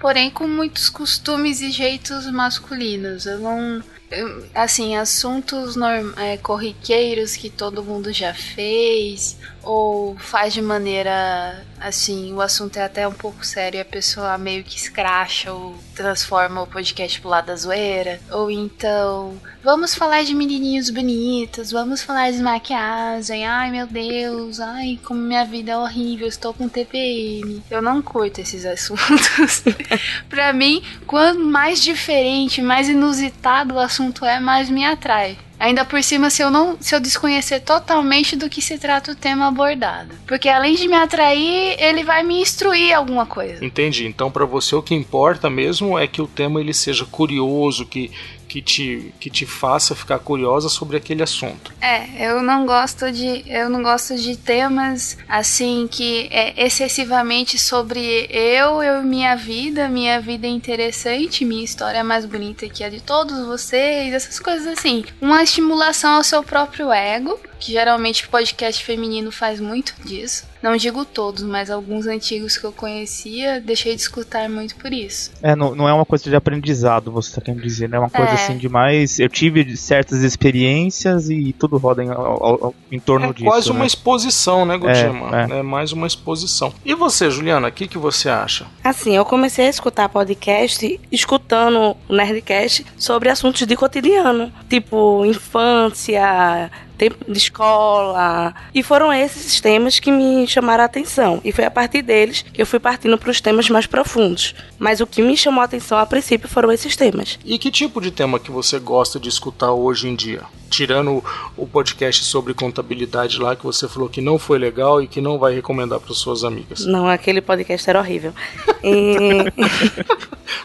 [0.00, 3.26] porém com muitos costumes e jeitos masculinos.
[3.26, 3.82] Eu não.
[4.10, 5.76] eu- assim, assuntos
[6.16, 11.64] é, corriqueiros que todo mundo já fez, ou faz de maneira.
[11.80, 15.74] Assim, o assunto é até um pouco sério e a pessoa meio que escracha ou
[15.94, 18.20] transforma o podcast pro lado da zoeira.
[18.30, 23.46] Ou então, vamos falar de menininhos bonitos, vamos falar de maquiagem.
[23.46, 27.62] Ai meu Deus, ai como minha vida é horrível, estou com TPM.
[27.70, 29.64] Eu não curto esses assuntos.
[30.28, 35.38] pra mim, quanto mais diferente, mais inusitado o assunto é, mais me atrai.
[35.60, 39.14] Ainda por cima, se eu não, se eu desconhecer totalmente do que se trata o
[39.14, 43.62] tema abordado, porque além de me atrair, ele vai me instruir alguma coisa.
[43.62, 44.06] Entendi.
[44.06, 48.10] Então, para você, o que importa mesmo é que o tema ele seja curioso, que,
[48.50, 51.72] que, te, que te faça ficar curiosa sobre aquele assunto.
[51.80, 58.26] É, eu não gosto de, eu não gosto de temas assim que é excessivamente sobre
[58.28, 62.90] eu, eu minha vida, minha vida é interessante, minha história é mais bonita que a
[62.90, 65.04] de todos vocês, essas coisas assim.
[65.20, 67.38] Uma estimulação ao seu próprio ego.
[67.60, 70.48] Que geralmente podcast feminino faz muito disso.
[70.62, 75.30] Não digo todos, mas alguns antigos que eu conhecia, deixei de escutar muito por isso.
[75.42, 77.96] É, não, não é uma coisa de aprendizado, você tá querendo dizer, né?
[77.96, 78.34] É uma coisa é.
[78.34, 79.18] assim de mais.
[79.18, 83.46] Eu tive certas experiências e tudo roda em, ao, ao, em torno é disso.
[83.46, 83.76] É quase né?
[83.76, 85.38] uma exposição, né, Gudima?
[85.38, 85.58] É, é.
[85.58, 86.72] é, mais uma exposição.
[86.84, 88.66] E você, Juliana, o que, que você acha?
[88.84, 96.70] Assim, eu comecei a escutar podcast escutando o Nerdcast sobre assuntos de cotidiano, tipo infância,
[97.00, 98.54] tempo de escola.
[98.74, 101.40] E foram esses temas que me chamaram a atenção.
[101.42, 104.54] E foi a partir deles que eu fui partindo para os temas mais profundos.
[104.78, 107.38] Mas o que me chamou a atenção a princípio foram esses temas.
[107.42, 110.42] E que tipo de tema que você gosta de escutar hoje em dia?
[110.68, 111.24] Tirando
[111.56, 115.38] o podcast sobre contabilidade lá que você falou que não foi legal e que não
[115.38, 116.84] vai recomendar para suas amigas.
[116.84, 118.34] Não, aquele podcast era horrível.
[118.82, 119.44] E...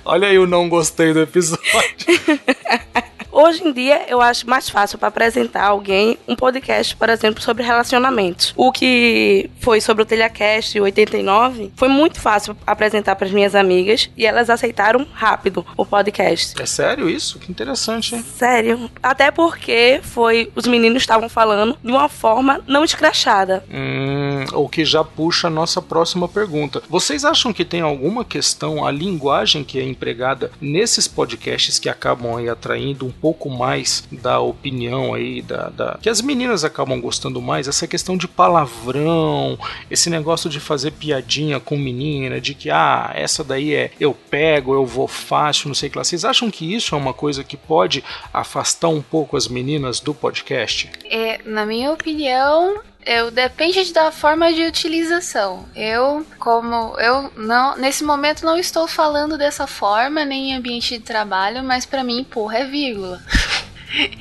[0.05, 1.59] Olha aí o não gostei do episódio.
[3.37, 7.63] Hoje em dia, eu acho mais fácil para apresentar alguém um podcast, por exemplo, sobre
[7.63, 8.53] relacionamentos.
[8.55, 14.09] O que foi sobre o Telecast 89 foi muito fácil apresentar para as minhas amigas
[14.15, 16.53] e elas aceitaram rápido o podcast.
[16.61, 17.37] É sério isso?
[17.37, 18.23] Que interessante, hein?
[18.37, 18.89] Sério.
[19.03, 23.65] Até porque foi os meninos estavam falando de uma forma não escrachada.
[23.69, 26.81] Hum, o que já puxa a nossa próxima pergunta.
[26.89, 32.37] Vocês acham que tem alguma questão a linguagem que é empregada nesses podcasts que acabam
[32.37, 37.41] aí atraindo um pouco mais da opinião aí da, da, que as meninas acabam gostando
[37.41, 39.57] mais, essa questão de palavrão,
[39.89, 44.75] esse negócio de fazer piadinha com menina, de que ah, essa daí é eu pego,
[44.75, 46.03] eu vou fácil, não sei o que lá.
[46.03, 50.13] Vocês acham que isso é uma coisa que pode afastar um pouco as meninas do
[50.13, 50.91] podcast?
[51.09, 55.65] É, na minha opinião, eu depende da forma de utilização.
[55.75, 61.03] Eu, como eu não nesse momento não estou falando dessa forma nem em ambiente de
[61.03, 63.21] trabalho, mas para mim, porra, é vírgula.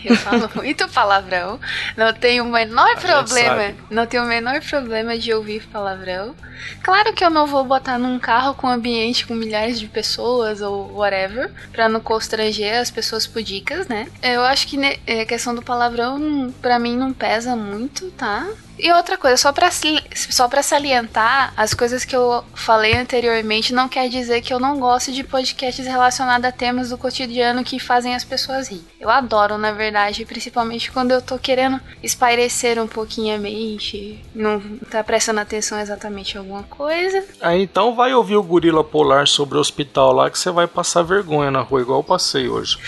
[0.05, 1.59] Eu falo muito palavrão.
[1.97, 3.75] Não tenho o menor problema.
[3.91, 6.35] Não tenho o menor problema de ouvir palavrão.
[6.83, 10.93] Claro que eu não vou botar num carro com ambiente com milhares de pessoas ou
[10.95, 14.07] whatever, pra não constranger as pessoas pudicas, né?
[14.23, 18.47] Eu acho que a é, questão do palavrão, pra mim, não pesa muito, tá?
[18.79, 23.89] E outra coisa, só pra, só pra salientar, as coisas que eu falei anteriormente não
[23.89, 28.15] quer dizer que eu não gosto de podcasts relacionados a temas do cotidiano que fazem
[28.15, 28.85] as pessoas rir.
[29.01, 34.61] Eu adoro, na verdade, principalmente quando eu tô querendo espairecer um pouquinho a mente, não
[34.91, 37.25] tá prestando atenção exatamente em alguma coisa.
[37.41, 41.03] Aí então vai ouvir o Gorila Polar sobre o hospital lá que você vai passar
[41.03, 42.79] vergonha na rua, igual eu passei hoje.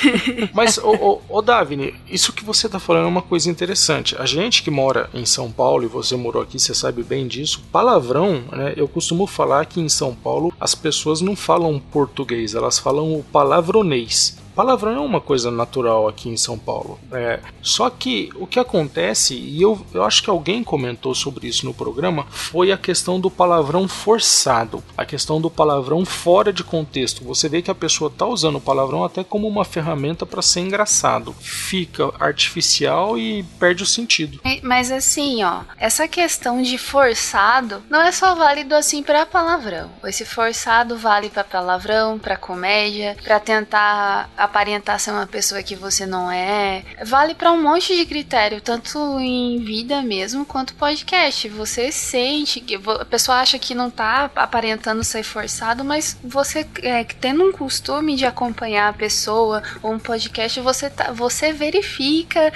[0.52, 4.16] Mas, ô, ô, ô Davine, isso que você tá falando é uma coisa interessante.
[4.18, 7.62] A gente que mora em são Paulo, e você morou aqui, você sabe bem disso,
[7.72, 8.74] palavrão, né?
[8.76, 13.22] Eu costumo falar que em São Paulo as pessoas não falam português, elas falam o
[13.22, 14.36] palavronês.
[14.60, 17.00] Palavrão é uma coisa natural aqui em São Paulo.
[17.10, 21.64] É, só que o que acontece, e eu, eu acho que alguém comentou sobre isso
[21.64, 27.24] no programa, foi a questão do palavrão forçado, a questão do palavrão fora de contexto.
[27.24, 30.60] Você vê que a pessoa está usando o palavrão até como uma ferramenta para ser
[30.60, 31.34] engraçado.
[31.40, 34.40] Fica artificial e perde o sentido.
[34.62, 39.90] Mas assim, ó, essa questão de forçado não é só válido assim para palavrão.
[40.04, 46.04] Esse forçado vale para palavrão, para comédia, para tentar aparentar ser uma pessoa que você
[46.04, 46.82] não é.
[47.04, 51.48] Vale para um monte de critério, tanto em vida mesmo quanto podcast.
[51.48, 57.04] Você sente que a pessoa acha que não tá aparentando ser forçado, mas você é,
[57.04, 62.52] tendo um costume de acompanhar a pessoa ou um podcast, você tá, você verifica,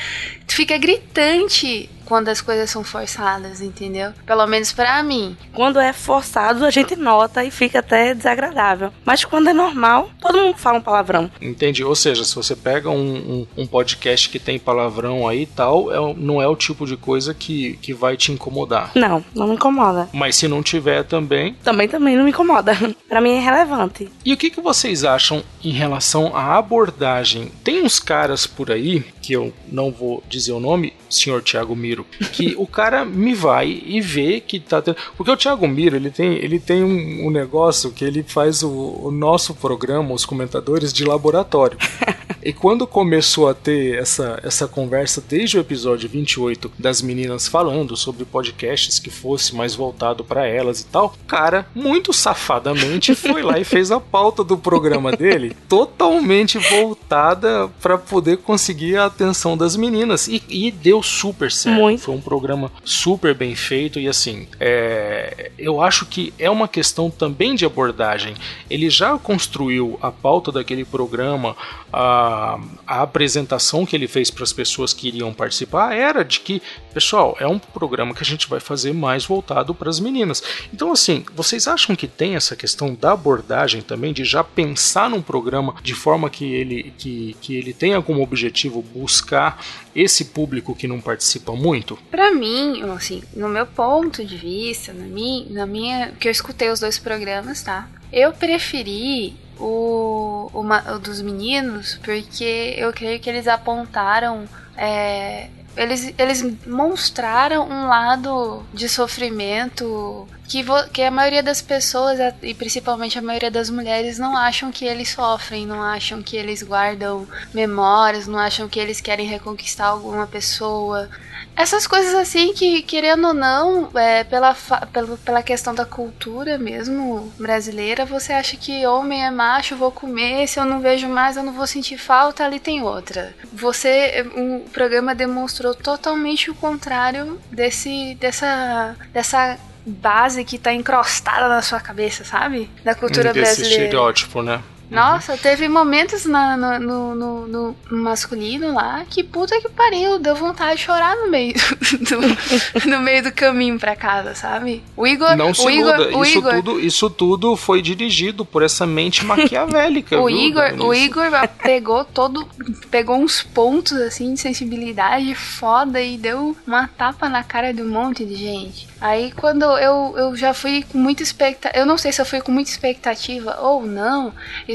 [0.48, 4.12] fica gritante quando as coisas são forçadas, entendeu?
[4.26, 5.36] Pelo menos para mim.
[5.52, 8.92] Quando é forçado, a gente nota e fica até desagradável.
[9.04, 11.30] Mas quando é normal, todo mundo fala um palavrão.
[11.40, 11.84] Entendi.
[11.84, 15.92] Ou seja, se você pega um, um, um podcast que tem palavrão aí e tal,
[15.92, 18.90] é, não é o tipo de coisa que, que vai te incomodar.
[18.94, 20.08] Não, não me incomoda.
[20.12, 21.54] Mas se não tiver também.
[21.62, 22.76] Também também não me incomoda.
[23.08, 24.10] para mim é relevante.
[24.24, 27.50] E o que, que vocês acham em relação à abordagem?
[27.62, 32.04] Tem uns caras por aí, que eu não vou dizer o nome, senhor Thiago Miro,
[32.30, 34.98] que o cara me vai e vê que tá tendo.
[35.16, 38.70] Porque o Thiago Miro, ele tem, ele tem um, um negócio que ele faz o,
[38.70, 41.78] o, nosso programa, os comentadores, de laboratório.
[42.44, 47.96] e quando começou a ter essa, essa conversa desde o episódio 28 das meninas falando
[47.96, 53.42] sobre podcasts que fosse mais voltado para elas e tal, o cara, muito safadamente, foi
[53.42, 59.56] lá e fez a pauta do programa dele totalmente voltada para poder conseguir a atenção
[59.56, 60.28] das meninas.
[60.28, 61.80] E, e deu super certo.
[61.80, 62.02] Muito.
[62.02, 67.10] Foi um programa super bem feito e assim, é, eu acho que é uma questão
[67.10, 68.34] também de abordagem.
[68.68, 71.56] Ele já construiu a pauta daquele programa
[71.92, 76.60] a, a apresentação que ele fez para as pessoas que iriam participar era de que,
[76.92, 80.42] pessoal, é um programa que a gente vai fazer mais voltado para as meninas.
[80.72, 85.22] Então, assim, vocês acham que tem essa questão da abordagem também, de já pensar num
[85.22, 89.62] programa de forma que ele, que, que ele tenha como objetivo buscar
[89.94, 91.98] esse público que não participa muito?
[92.10, 96.70] Para mim, assim, no meu ponto de vista, na minha, na minha, que eu escutei
[96.70, 97.86] os dois programas, tá?
[98.10, 106.66] Eu preferi o, o, dos meninos porque eu creio que eles apontaram é, eles, eles
[106.66, 113.50] mostraram um lado de sofrimento que, que a maioria das pessoas, e principalmente a maioria
[113.50, 118.68] das mulheres, não acham que eles sofrem, não acham que eles guardam memórias, não acham
[118.68, 121.08] que eles querem reconquistar alguma pessoa.
[121.56, 124.56] Essas coisas assim que, querendo ou não, é, pela,
[124.92, 130.48] pela, pela questão da cultura mesmo brasileira, você acha que homem é macho, vou comer,
[130.48, 133.34] se eu não vejo mais, eu não vou sentir falta, ali tem outra.
[133.52, 141.62] Você, o programa demonstrou totalmente o contrário desse, dessa, dessa base que tá encrostada na
[141.62, 142.68] sua cabeça, sabe?
[142.82, 143.84] Da cultura Desse brasileira.
[143.84, 144.60] estereótipo, né?
[144.94, 150.34] Nossa, teve momentos na, no, no, no, no, masculino lá que puta que pariu, deu
[150.34, 151.54] vontade de chorar no meio
[152.08, 154.82] do, no meio do caminho pra casa, sabe?
[154.96, 155.36] O Igor.
[155.36, 159.24] Não se o Igor, o isso, Igor, tudo, isso tudo foi dirigido por essa mente
[159.24, 160.18] maquiavélica.
[160.20, 161.30] o viu, Igor, o Igor
[161.62, 162.46] pegou todo,
[162.90, 167.88] pegou uns pontos assim de sensibilidade foda e deu uma tapa na cara de um
[167.88, 168.88] monte de gente.
[169.00, 172.40] Aí quando eu, eu já fui com muita expectativa, eu não sei se eu fui
[172.40, 174.32] com muita expectativa ou não,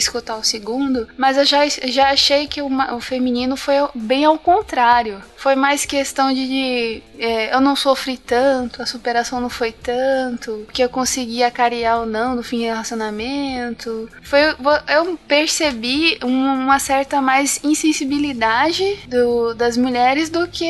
[0.10, 4.38] escutar o segundo, mas eu já, já achei que o, o feminino foi bem ao
[4.38, 5.22] contrário.
[5.38, 10.68] Foi mais questão de, de é, eu não sofri tanto, a superação não foi tanto,
[10.74, 14.10] que eu consegui acariar ou não no fim do relacionamento.
[14.22, 14.40] Foi,
[14.88, 20.68] eu percebi uma certa mais insensibilidade do, das mulheres do que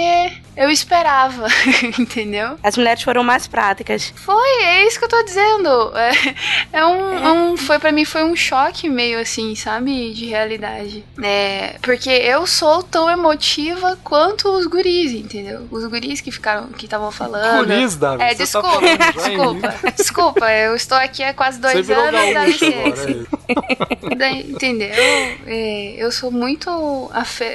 [0.59, 1.47] eu esperava,
[1.97, 2.59] entendeu?
[2.61, 4.13] As mulheres foram mais práticas.
[4.13, 5.97] Foi, é isso que eu tô dizendo.
[5.97, 6.11] É,
[6.79, 7.31] é um, é.
[7.31, 11.05] um, foi para mim foi um choque meio assim, sabe, de realidade.
[11.23, 15.65] É, porque eu sou tão emotiva quanto os guris, entendeu?
[15.71, 17.65] Os guris que ficaram, que estavam falando.
[17.65, 20.51] Guris, Davi, É, você desculpa, tá falando desculpa, desculpa.
[20.51, 23.03] Eu estou aqui há quase dois Você anos, dá licença.
[23.03, 23.27] agora,
[24.11, 24.15] é.
[24.15, 24.89] Daí, entendeu?
[25.47, 26.69] É, eu sou muito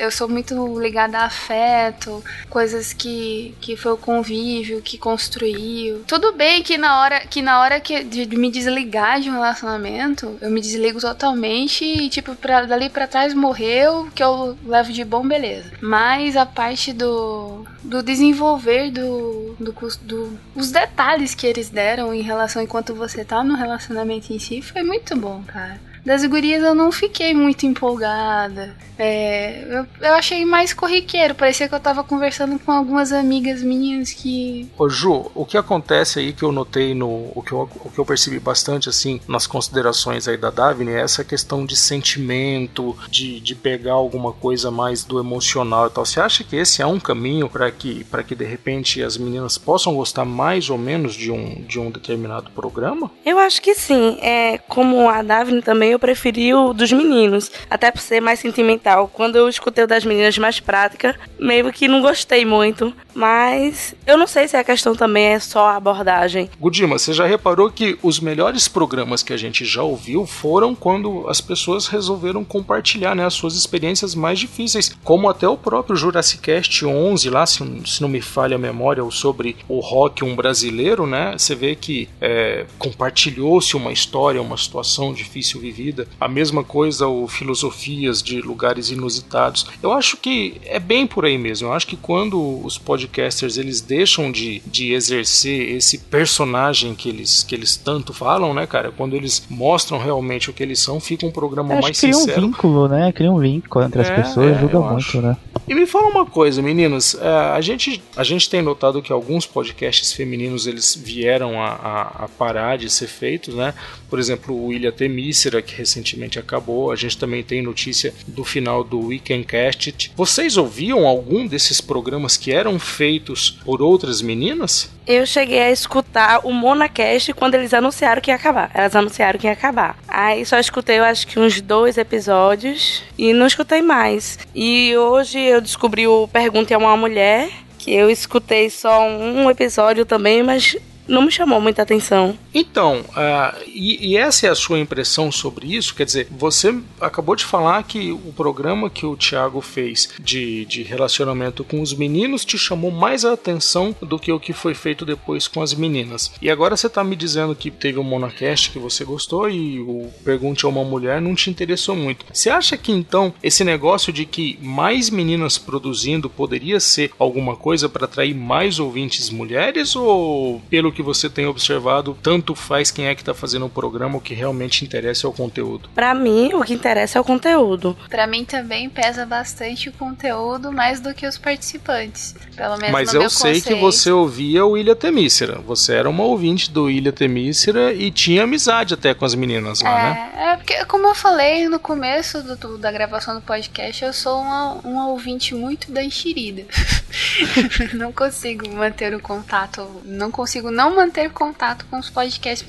[0.00, 6.02] eu sou muito ligada a afeto, coisas que, que foi o convívio que construiu.
[6.06, 9.34] Tudo bem que na hora que na hora que de, de me desligar de um
[9.34, 14.92] relacionamento, eu me desligo totalmente e tipo pra, dali para trás morreu, que eu levo
[14.92, 15.70] de bom, beleza.
[15.80, 22.22] Mas a parte do do desenvolver do, do, do os detalhes que eles deram em
[22.22, 25.93] relação enquanto você tá no relacionamento em si foi muito bom, cara.
[26.04, 28.76] Das gurias eu não fiquei muito empolgada.
[28.98, 31.34] É, eu, eu achei mais corriqueiro.
[31.34, 34.68] Parecia que eu tava conversando com algumas amigas minhas que.
[34.78, 37.32] Ô Ju, o que acontece aí que eu notei no.
[37.34, 41.00] O que eu, o que eu percebi bastante assim nas considerações aí da Davine é
[41.00, 46.04] essa questão de sentimento, de, de pegar alguma coisa mais do emocional e tal.
[46.04, 49.58] Você acha que esse é um caminho para que, pra que de repente as meninas
[49.58, 53.10] possam gostar mais ou menos de um, de um determinado programa?
[53.24, 54.18] Eu acho que sim.
[54.20, 57.50] É, como a Davine também, eu preferi o dos meninos.
[57.70, 59.08] Até por ser mais sentimental.
[59.12, 62.92] Quando eu escutei o das meninas mais prática, meio que não gostei muito.
[63.14, 66.50] Mas eu não sei se a questão também é só a abordagem.
[66.60, 71.28] Gudima, você já reparou que os melhores programas que a gente já ouviu foram quando
[71.28, 76.42] as pessoas resolveram compartilhar né, as suas experiências mais difíceis, como até o próprio Jurassic
[76.42, 81.06] Cast 11 lá, se, se não me falha a memória, sobre o rock um brasileiro,
[81.06, 81.34] né?
[81.36, 85.83] Você vê que é, compartilhou-se uma história, uma situação difícil vivida.
[86.20, 89.66] A mesma coisa o Filosofias de Lugares Inusitados.
[89.82, 91.68] Eu acho que é bem por aí mesmo.
[91.68, 97.42] Eu acho que quando os podcasters eles deixam de, de exercer esse personagem que eles,
[97.42, 98.90] que eles tanto falam, né, cara?
[98.90, 102.40] Quando eles mostram realmente o que eles são, fica um programa mais que cria sincero.
[102.42, 103.12] um vínculo, né?
[103.12, 105.20] Cria um vínculo entre as É, pessoas, é, ajuda muito, acho.
[105.20, 105.36] né?
[105.66, 109.46] E me fala uma coisa, meninos, é, a, gente, a gente tem notado que alguns
[109.46, 113.72] podcasts femininos eles vieram a, a- a parar de ser feitos, né?
[114.10, 116.92] Por exemplo, o Ilha Temícera, que recentemente acabou.
[116.92, 120.12] A gente também tem notícia do final do Weekend Cast.
[120.16, 124.90] Vocês ouviam algum desses programas que eram feitos por outras meninas?
[125.06, 128.70] Eu cheguei a escutar o Monacast quando eles anunciaram que ia acabar.
[128.72, 129.98] Elas anunciaram que ia acabar.
[130.08, 134.38] Aí só escutei, eu acho que uns dois episódios e não escutei mais.
[134.54, 140.06] E hoje eu descobri o Pergunte a uma Mulher, que eu escutei só um episódio
[140.06, 140.76] também, mas
[141.06, 142.36] não me chamou muita atenção.
[142.52, 145.94] Então, uh, e, e, essa é a sua impressão sobre isso?
[145.94, 150.82] Quer dizer, você acabou de falar que o programa que o Thiago fez de, de
[150.82, 155.04] relacionamento com os meninos te chamou mais a atenção do que o que foi feito
[155.04, 156.32] depois com as meninas.
[156.40, 160.10] E agora você tá me dizendo que teve um monocast que você gostou e o
[160.24, 162.24] Pergunte a uma Mulher não te interessou muito.
[162.32, 167.88] Você acha que então esse negócio de que mais meninas produzindo poderia ser alguma coisa
[167.88, 173.14] para atrair mais ouvintes mulheres ou pelo que você tem observado, tanto faz quem é
[173.14, 175.88] que tá fazendo o programa, o que realmente interessa é o conteúdo?
[175.94, 177.96] Para mim, o que interessa é o conteúdo.
[178.08, 182.34] Para mim também pesa bastante o conteúdo mais do que os participantes.
[182.56, 183.68] Pelo menos Mas eu sei conceito.
[183.68, 185.60] que você ouvia o Ilha Temícera.
[185.66, 189.98] Você era uma ouvinte do Ilha Temícera e tinha amizade até com as meninas lá,
[189.98, 190.32] é, né?
[190.36, 194.40] É, porque, como eu falei no começo do, do, da gravação do podcast, eu sou
[194.40, 196.64] uma, uma ouvinte muito da enxerida.
[197.94, 202.64] não consigo manter o contato, não consigo não manter contato com os podcasts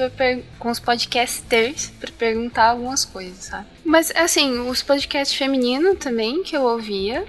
[0.59, 3.65] com os podcasters para perguntar algumas coisas, sabe?
[3.83, 7.25] Mas assim, os podcasts femininos também que eu ouvia,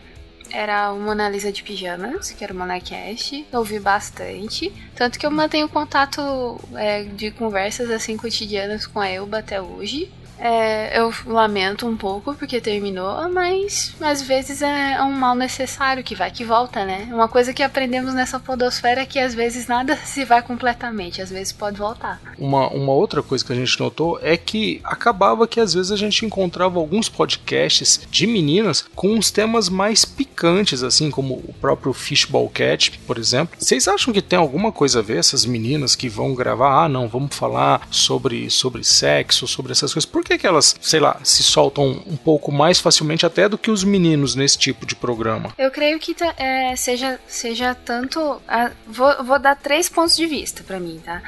[0.51, 3.47] era o Mona Lisa de Pijamas, que era o Monacast.
[3.53, 4.73] Ouvi bastante.
[4.95, 10.11] Tanto que eu mantenho contato é, de conversas assim cotidianas com a Elba até hoje.
[10.39, 16.15] É, eu lamento um pouco porque terminou, mas às vezes é um mal necessário que
[16.15, 17.09] vai que volta, né?
[17.11, 21.31] Uma coisa que aprendemos nessa podosfera é que às vezes nada se vai completamente, às
[21.31, 22.21] vezes pode voltar.
[22.39, 25.97] Uma, uma outra coisa que a gente notou é que acabava que às vezes a
[25.97, 31.93] gente encontrava alguns podcasts de meninas com uns temas mais picantes, assim como o próprio
[31.93, 33.57] Fishball Cat, por exemplo.
[33.59, 36.85] Vocês acham que tem alguma coisa a ver essas meninas que vão gravar?
[36.85, 40.09] Ah, não, vamos falar sobre, sobre sexo, sobre essas coisas.
[40.09, 43.71] Por que, que elas, sei lá, se soltam um pouco mais facilmente até do que
[43.71, 45.53] os meninos nesse tipo de programa?
[45.57, 48.41] Eu creio que é, seja, seja tanto.
[48.49, 51.23] A, vou, vou dar três pontos de vista para mim, tá?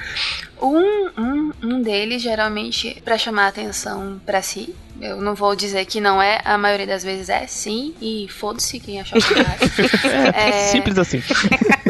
[0.61, 6.01] Um, um, um deles, geralmente, para chamar atenção para si, eu não vou dizer que
[6.01, 9.35] não é, a maioria das vezes é sim, e foda-se quem achar que
[10.35, 10.53] é, é.
[10.69, 11.23] Simples assim.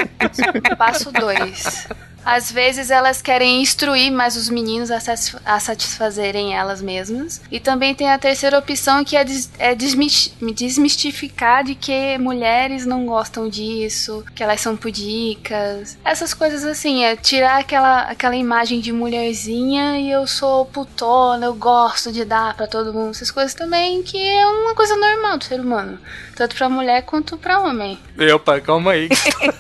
[0.76, 1.88] Passo dois.
[2.28, 4.98] Às vezes elas querem instruir mais os meninos a,
[5.46, 7.40] a satisfazerem elas mesmas.
[7.50, 13.06] E também tem a terceira opção que é, des é desmistificar de que mulheres não
[13.06, 15.96] gostam disso, que elas são pudicas.
[16.04, 21.54] Essas coisas assim, é tirar aquela, aquela imagem de mulherzinha e eu sou putona, eu
[21.54, 23.12] gosto de dar para todo mundo.
[23.12, 25.98] Essas coisas também que é uma coisa normal do ser humano.
[26.38, 27.98] Tanto pra mulher quanto pra homem.
[28.16, 29.08] Meu pai, calma aí.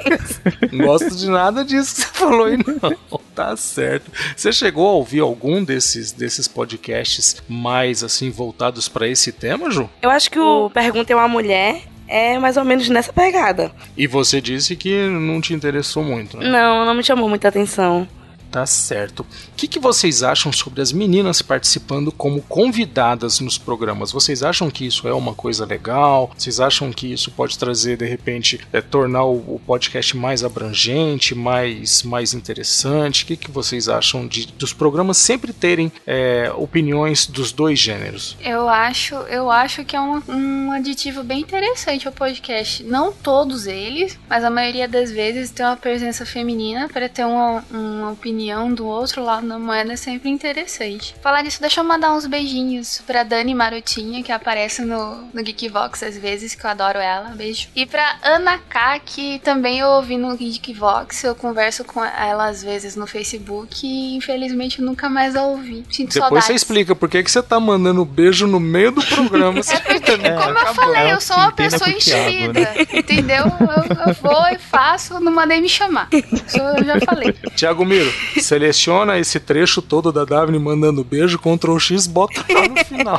[0.70, 3.18] não gosto de nada disso que você falou aí, não.
[3.34, 4.12] Tá certo.
[4.36, 9.90] Você chegou a ouvir algum desses, desses podcasts mais, assim, voltados para esse tema, Ju?
[10.00, 13.72] Eu acho que o Pergunta é uma Mulher é mais ou menos nessa pegada.
[13.96, 16.48] E você disse que não te interessou muito, né?
[16.48, 18.06] Não, não me chamou muita atenção.
[18.50, 19.20] Tá certo.
[19.20, 24.10] O que, que vocês acham sobre as meninas participando como convidadas nos programas?
[24.10, 26.30] Vocês acham que isso é uma coisa legal?
[26.36, 31.34] Vocês acham que isso pode trazer, de repente, é, tornar o, o, podcast mais abrangente,
[31.34, 33.24] mais, mais interessante?
[33.24, 38.36] O que, que vocês acham de, dos programas sempre terem é, opiniões dos dois gêneros?
[38.42, 42.82] Eu acho, eu acho que é um, um aditivo bem interessante ao podcast.
[42.82, 47.62] Não todos eles, mas a maioria das vezes tem uma presença feminina para ter uma,
[47.70, 51.14] uma opinião opinião do outro lado da moeda é sempre interessante.
[51.20, 56.04] Falar disso, deixa eu mandar uns beijinhos pra Dani Marotinha, que aparece no, no Geekvox
[56.04, 57.30] às vezes, que eu adoro ela.
[57.30, 57.68] Beijo.
[57.74, 62.62] E pra Ana K, que também eu ouvi no Geekvox, eu converso com ela às
[62.62, 65.84] vezes no Facebook e infelizmente nunca mais a ouvi.
[65.90, 66.46] Sinto Depois saudades.
[66.46, 69.58] você explica por que, que você tá mandando beijo no meio do programa.
[69.68, 72.74] é porque, é, como eu falei, eu sou uma pessoa enchida, né?
[72.94, 73.44] entendeu?
[73.46, 76.08] Eu, eu, vou e faço, não mandei me chamar.
[76.12, 77.32] Isso eu já falei.
[77.56, 82.76] Tiago Miro, seleciona esse trecho todo da Daphne mandando beijo, Ctrl X, bota lá no
[82.84, 83.18] final.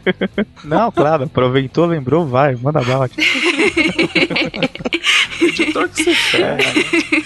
[0.64, 3.08] Não, claro, aproveitou, lembrou, vai, manda bala.
[5.40, 6.58] Editor que você quer.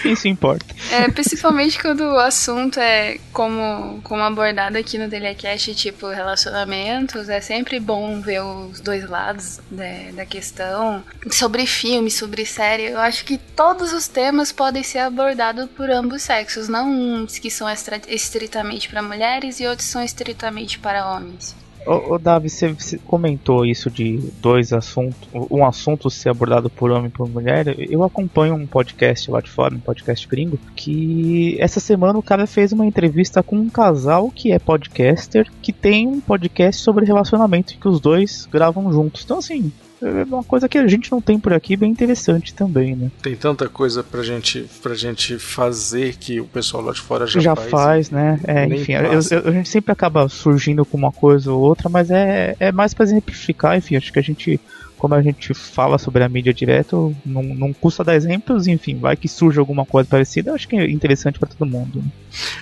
[0.03, 0.65] Quem se importa?
[0.93, 7.41] É, principalmente quando o assunto é como, como abordado aqui no Telecast, tipo relacionamentos, é
[7.41, 11.03] sempre bom ver os dois lados da, da questão.
[11.31, 16.23] Sobre filme, sobre série, eu acho que todos os temas podem ser abordados por ambos
[16.23, 17.67] sexos, não uns que são
[18.09, 21.55] estritamente para mulheres e outros são estritamente para homens.
[21.87, 22.75] Ô, ô Davi, você,
[23.07, 27.77] comentou isso de dois assuntos, um assunto ser abordado por homem e por mulher.
[27.79, 32.47] Eu acompanho um podcast lá de fora, um podcast gringo, que essa semana o cara
[32.47, 37.77] fez uma entrevista com um casal que é podcaster, que tem um podcast sobre relacionamento
[37.79, 39.23] que os dois gravam juntos.
[39.23, 39.71] Então assim,
[40.05, 43.11] é uma coisa que a gente não tem por aqui, bem interessante também, né?
[43.23, 47.41] Tem tanta coisa pra gente, pra gente fazer que o pessoal lá de fora já,
[47.41, 47.71] já faz.
[47.71, 48.39] faz né?
[48.47, 52.11] É, enfim, eu, eu, a gente sempre acaba surgindo com uma coisa ou outra, mas
[52.11, 54.61] é, é mais pra exemplificar, enfim, acho que a gente
[55.05, 59.15] como a gente fala sobre a mídia direto, não, não custa dar exemplos, enfim, vai
[59.15, 62.03] que surge alguma coisa parecida, acho que é interessante para todo mundo.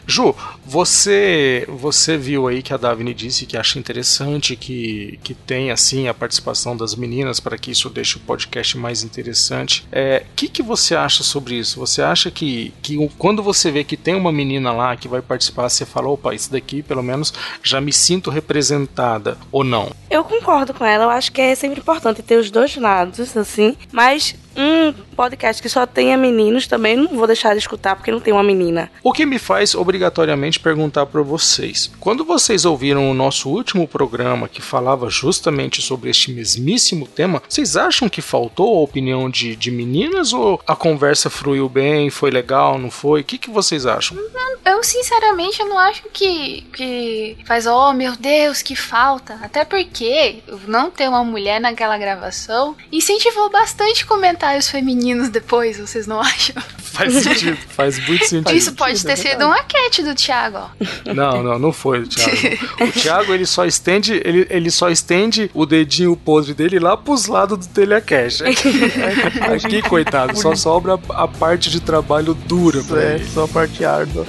[0.06, 5.70] Ju, você você viu aí que a Davine disse que acha interessante que, que tem
[5.70, 9.82] assim a participação das meninas para que isso deixe o podcast mais interessante.
[9.82, 11.78] O é, que, que você acha sobre isso?
[11.80, 15.68] Você acha que, que quando você vê que tem uma menina lá que vai participar,
[15.68, 19.90] você fala, opa, isso daqui pelo menos já me sinto representada ou não?
[20.10, 23.76] Eu concordo com ela, eu acho que é sempre importante ter os dois lados, assim,
[23.90, 28.20] mas um podcast que só tenha meninos também não vou deixar de escutar porque não
[28.20, 28.90] tem uma menina.
[29.02, 34.48] O que me faz obrigatoriamente perguntar para vocês: quando vocês ouviram o nosso último programa
[34.48, 39.70] que falava justamente sobre este mesmíssimo tema, vocês acham que faltou a opinião de, de
[39.70, 43.20] meninas ou a conversa fluiu bem, foi legal, não foi?
[43.20, 44.18] O que, que vocês acham?
[44.64, 49.38] Eu sinceramente eu não acho que, que faz, oh meu Deus, que falta.
[49.42, 56.06] Até porque não ter uma mulher naquela gravação incentivou bastante comentários comentários femininos depois, vocês
[56.06, 56.60] não acham?
[56.78, 58.54] Faz sentido, faz muito sentido.
[58.54, 60.68] Isso pode ter sido uma cat do Thiago, ó.
[61.12, 62.32] Não, não, não foi o Thiago.
[62.82, 67.26] O Thiago, ele só estende, ele, ele só estende o dedinho podre dele lá pros
[67.26, 68.42] lados do Telecash.
[68.42, 73.26] Aqui, coitado, só sobra a parte de trabalho dura pra é, ele.
[73.26, 74.26] Só a parte árdua.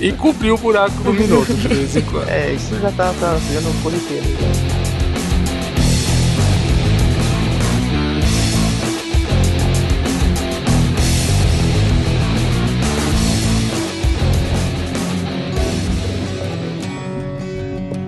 [0.00, 2.28] E cobrir o buraco do minuto de vez em quando.
[2.28, 4.85] É, isso já tá, tá sendo um corriqueiro.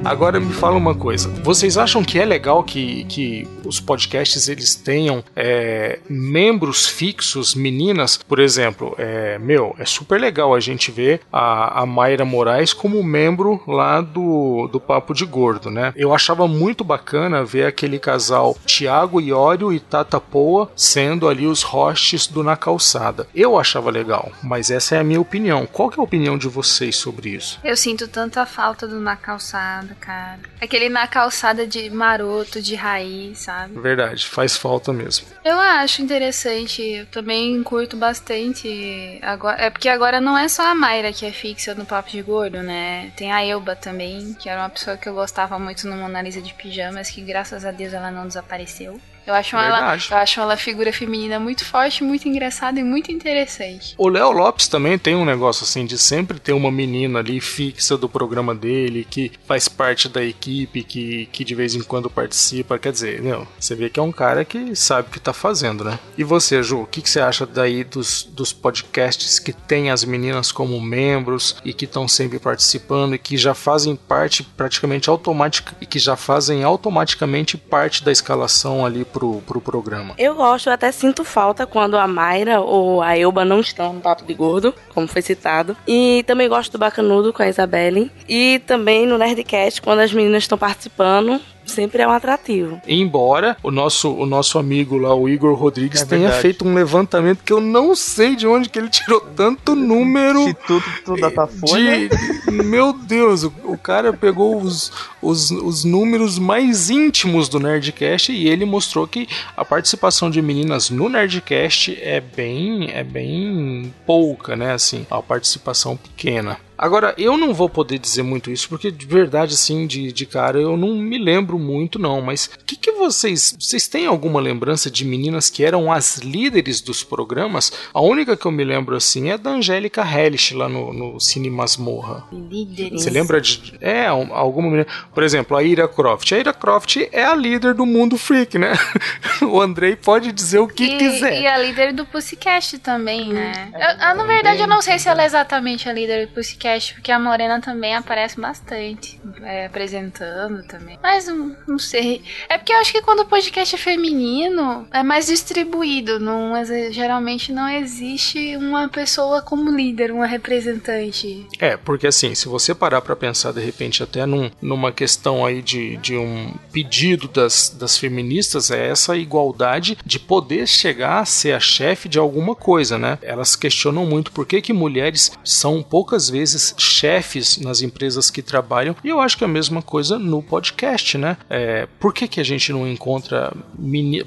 [0.08, 1.28] Agora me fala uma coisa.
[1.44, 8.16] Vocês acham que é legal que, que os podcasts eles tenham é, membros fixos, meninas?
[8.16, 13.02] Por exemplo, é, meu, é super legal a gente ver a, a Mayra Moraes como
[13.02, 15.92] membro lá do, do Papo de Gordo, né?
[15.94, 21.62] Eu achava muito bacana ver aquele casal Tiago Iório e Tata Poa sendo ali os
[21.62, 23.26] hosts do Na Calçada.
[23.34, 25.66] Eu achava legal, mas essa é a minha opinião.
[25.66, 27.60] Qual é a opinião de vocês sobre isso?
[27.62, 30.40] Eu sinto tanta falta do Na Calçada cara.
[30.60, 33.57] Aquele na calçada de maroto, de raiz, sabe?
[33.66, 35.26] Verdade, faz falta mesmo.
[35.44, 39.18] Eu acho interessante, eu também curto bastante.
[39.22, 42.22] Agora, é porque agora não é só a Mayra que é fixa no Papo de
[42.22, 43.12] Gordo, né?
[43.16, 46.40] Tem a Elba também, que era uma pessoa que eu gostava muito no Mona Lisa
[46.40, 49.00] de Pijamas, que graças a Deus ela não desapareceu.
[49.28, 53.94] Eu acho, ela, eu acho ela figura feminina muito forte, muito engraçada e muito interessante.
[53.98, 57.98] O Léo Lopes também tem um negócio assim de sempre ter uma menina ali fixa
[57.98, 62.78] do programa dele, que faz parte da equipe, que, que de vez em quando participa.
[62.78, 65.84] Quer dizer, meu, você vê que é um cara que sabe o que tá fazendo,
[65.84, 65.98] né?
[66.16, 70.04] E você, Ju, o que, que você acha daí dos, dos podcasts que tem as
[70.04, 75.76] meninas como membros e que estão sempre participando e que já fazem parte praticamente automática
[75.82, 80.14] e que já fazem automaticamente parte da escalação ali pro, pro programa.
[80.18, 84.00] Eu gosto, eu até sinto falta quando a Mayra ou a Elba não estão no
[84.00, 85.76] Papo de Gordo, como foi citado.
[85.86, 88.10] E também gosto do Bacanudo com a Isabelle.
[88.28, 92.80] E também no Nerdcast, quando as meninas estão participando, sempre é um atrativo.
[92.86, 97.42] Embora o nosso, o nosso amigo lá, o Igor Rodrigues, é tenha feito um levantamento
[97.44, 100.40] que eu não sei de onde que ele tirou tanto número.
[100.40, 102.08] Instituto da Datafolha.
[102.08, 102.50] De...
[102.50, 104.92] Meu Deus, o, o cara pegou os,
[105.22, 110.90] os, os números mais íntimos do Nerdcast e ele mostrou que a participação de meninas
[110.90, 114.72] no Nerdcast é bem, é bem pouca, né?
[114.72, 116.58] Assim, a participação pequena.
[116.78, 120.60] Agora, eu não vou poder dizer muito isso, porque de verdade, assim, de, de cara,
[120.60, 122.22] eu não me lembro muito, não.
[122.22, 123.56] Mas o que, que vocês.
[123.58, 127.72] Vocês têm alguma lembrança de meninas que eram as líderes dos programas?
[127.92, 131.50] A única que eu me lembro, assim, é da Angélica Hellish lá no, no Cine
[131.50, 132.24] Masmorra.
[132.30, 133.02] Líderes.
[133.02, 133.74] Você lembra de.
[133.80, 134.86] É, alguma menina.
[135.12, 136.32] Por exemplo, a Ira Croft.
[136.32, 138.72] A Ira Croft é a líder do mundo freak, né?
[139.42, 141.40] o Andrei pode dizer o que e, quiser.
[141.40, 143.70] E a líder do Pussycast também, né?
[143.74, 146.67] Eu, eu, na verdade, eu não sei se ela é exatamente a líder do Pussycast
[146.68, 150.98] podcast, porque a Morena também aparece bastante, é, apresentando também.
[151.02, 152.22] Mas não, não, sei.
[152.48, 156.20] É porque eu acho que quando o podcast é feminino, é mais distribuído.
[156.20, 156.52] Não,
[156.90, 161.46] geralmente não existe uma pessoa como líder, uma representante.
[161.58, 165.62] É, porque assim, se você parar para pensar de repente até num, numa questão aí
[165.62, 171.52] de, de um pedido das, das feministas, é essa igualdade de poder chegar a ser
[171.52, 173.18] a chefe de alguma coisa, né?
[173.22, 178.42] Elas questionam muito por que, que mulheres são poucas vezes vezes chefes nas empresas que
[178.42, 181.36] trabalham, e eu acho que é a mesma coisa no podcast, né?
[181.48, 183.52] É, por que, que a gente não encontra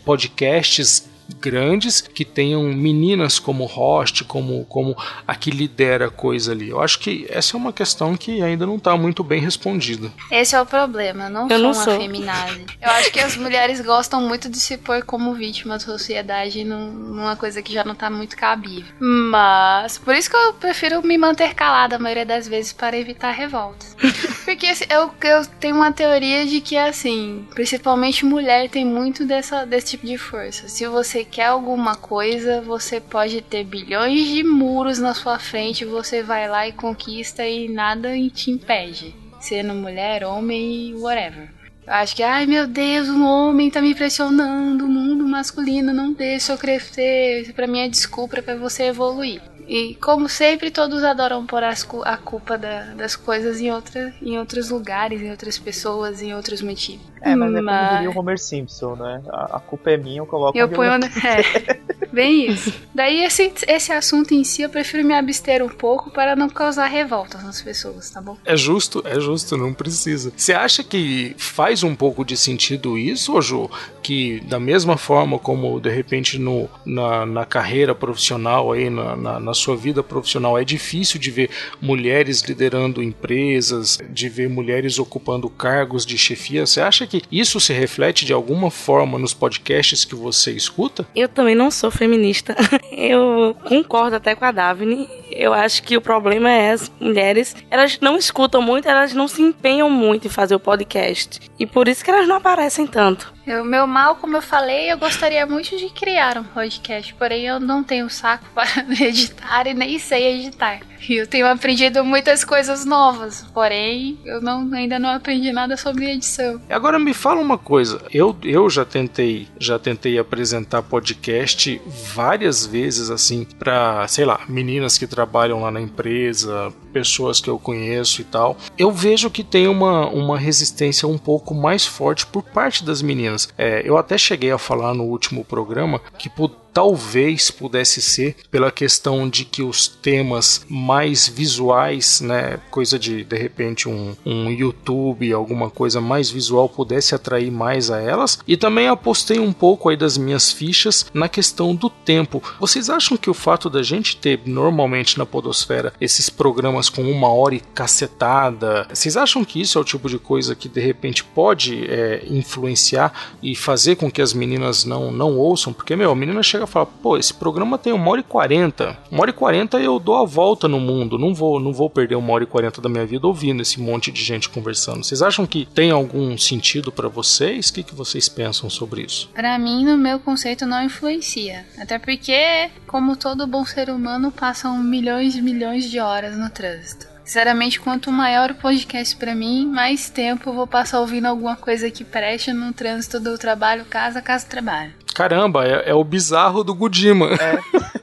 [0.06, 4.96] podcasts grandes que tenham meninas como host, como, como
[5.28, 6.70] a que lidera a coisa ali.
[6.70, 10.12] Eu acho que essa é uma questão que ainda não está muito bem respondida.
[10.32, 12.00] Esse é o problema, não eu sou não uma sou.
[12.00, 12.60] feminada.
[12.82, 17.36] Eu acho que as mulheres gostam muito de se pôr como vítima da sociedade numa
[17.36, 18.92] coisa que já não está muito cabível.
[19.00, 23.32] Mas, por isso que eu prefiro me manter calada a maioria das vezes para evitar
[23.32, 23.96] revoltas.
[24.46, 29.66] Porque assim, eu, eu tenho uma teoria de que, assim, principalmente mulher tem muito dessa,
[29.66, 30.68] desse tipo de força.
[30.68, 36.22] Se você quer alguma coisa, você pode ter bilhões de muros na sua frente, você
[36.24, 39.16] vai lá e conquista e nada te impede.
[39.40, 41.50] Sendo mulher, homem, whatever.
[41.86, 46.14] Eu acho que, ai meu Deus, um homem tá me pressionando, o mundo masculino não
[46.14, 47.42] deixa eu crescer.
[47.42, 49.42] Isso pra mim é desculpa para você evoluir.
[49.72, 54.38] E como sempre, todos adoram pôr as, a culpa da, das coisas em, outra, em
[54.38, 57.10] outros lugares, em outras pessoas, em outros motivos.
[57.22, 57.56] É, mas, mas...
[57.56, 59.22] é como diria o Homer Simpson, né?
[59.30, 60.92] A, a culpa é minha, eu coloco Eu ponho.
[60.92, 61.80] É,
[62.12, 62.74] bem isso.
[62.94, 66.88] Daí esse, esse assunto em si eu prefiro me abster um pouco para não causar
[66.88, 68.38] revoltas nas pessoas, tá bom?
[68.44, 70.34] É justo, é justo, não precisa.
[70.36, 73.70] Você acha que faz um pouco de sentido isso, Ju?
[74.02, 79.40] Que da mesma forma como de repente no, na, na carreira profissional aí, na, na,
[79.40, 81.50] na sua vida profissional é difícil de ver
[81.80, 86.66] mulheres liderando empresas, de ver mulheres ocupando cargos de chefia.
[86.66, 91.06] Você acha que isso se reflete de alguma forma nos podcasts que você escuta?
[91.16, 92.56] Eu também não sou feminista.
[92.92, 95.08] Eu concordo até com a Daphne.
[95.32, 99.42] Eu acho que o problema é as mulheres, elas não escutam muito, elas não se
[99.42, 101.40] empenham muito em fazer o podcast.
[101.58, 103.34] E por isso que elas não aparecem tanto.
[103.48, 107.60] O meu mal, como eu falei, eu gostaria muito de criar um podcast, porém eu
[107.60, 110.80] não tenho saco para editar e nem sei editar.
[111.10, 116.62] Eu tenho aprendido muitas coisas novas, porém eu não, ainda não aprendi nada sobre edição.
[116.70, 121.82] Agora me fala uma coisa, eu, eu já tentei já tentei apresentar podcast
[122.14, 127.58] várias vezes assim para sei lá meninas que trabalham lá na empresa, pessoas que eu
[127.58, 128.58] conheço e tal.
[128.78, 133.50] Eu vejo que tem uma, uma resistência um pouco mais forte por parte das meninas.
[133.58, 136.30] É, eu até cheguei a falar no último programa que
[136.74, 143.38] talvez pudesse ser pela questão de que os temas mais visuais, né, coisa de de
[143.38, 148.40] repente um, um YouTube, alguma coisa mais visual pudesse atrair mais a elas.
[148.48, 152.42] E também apostei um pouco aí das minhas fichas na questão do tempo.
[152.60, 157.30] Vocês acham que o fato da gente ter normalmente na podosfera esses programas com uma
[157.30, 161.24] hora e cacetada, vocês acham que isso é o tipo de coisa que de repente
[161.24, 165.74] pode é, influenciar e fazer com que as meninas não não ouçam?
[165.74, 168.24] Porque meu, a menina chega chega e fala, pô, esse programa tem uma hora e
[168.24, 168.98] quarenta.
[169.10, 171.18] Uma hora e quarenta eu dou a volta no mundo.
[171.18, 174.12] Não vou, não vou perder uma hora e quarenta da minha vida ouvindo esse monte
[174.12, 175.04] de gente conversando.
[175.04, 177.70] Vocês acham que tem algum sentido para vocês?
[177.70, 179.30] O que, que vocês pensam sobre isso?
[179.34, 181.66] Para mim, no meu conceito, não influencia.
[181.78, 187.12] Até porque, como todo bom ser humano, passam milhões e milhões de horas no trânsito.
[187.24, 191.90] Sinceramente, quanto maior o podcast para mim, mais tempo eu vou passar ouvindo alguma coisa
[191.90, 194.92] que preste no trânsito do trabalho, casa, casa, trabalho.
[195.14, 197.30] Caramba, é, é o bizarro do Gudima.
[197.34, 197.60] É.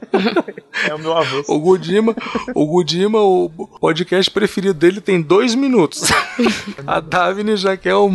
[0.89, 1.43] é o meu avô.
[1.47, 2.15] O Gudima,
[2.53, 3.49] o Gudima, o
[3.79, 6.09] podcast preferido dele tem dois minutos.
[6.85, 8.09] A Davine já quer o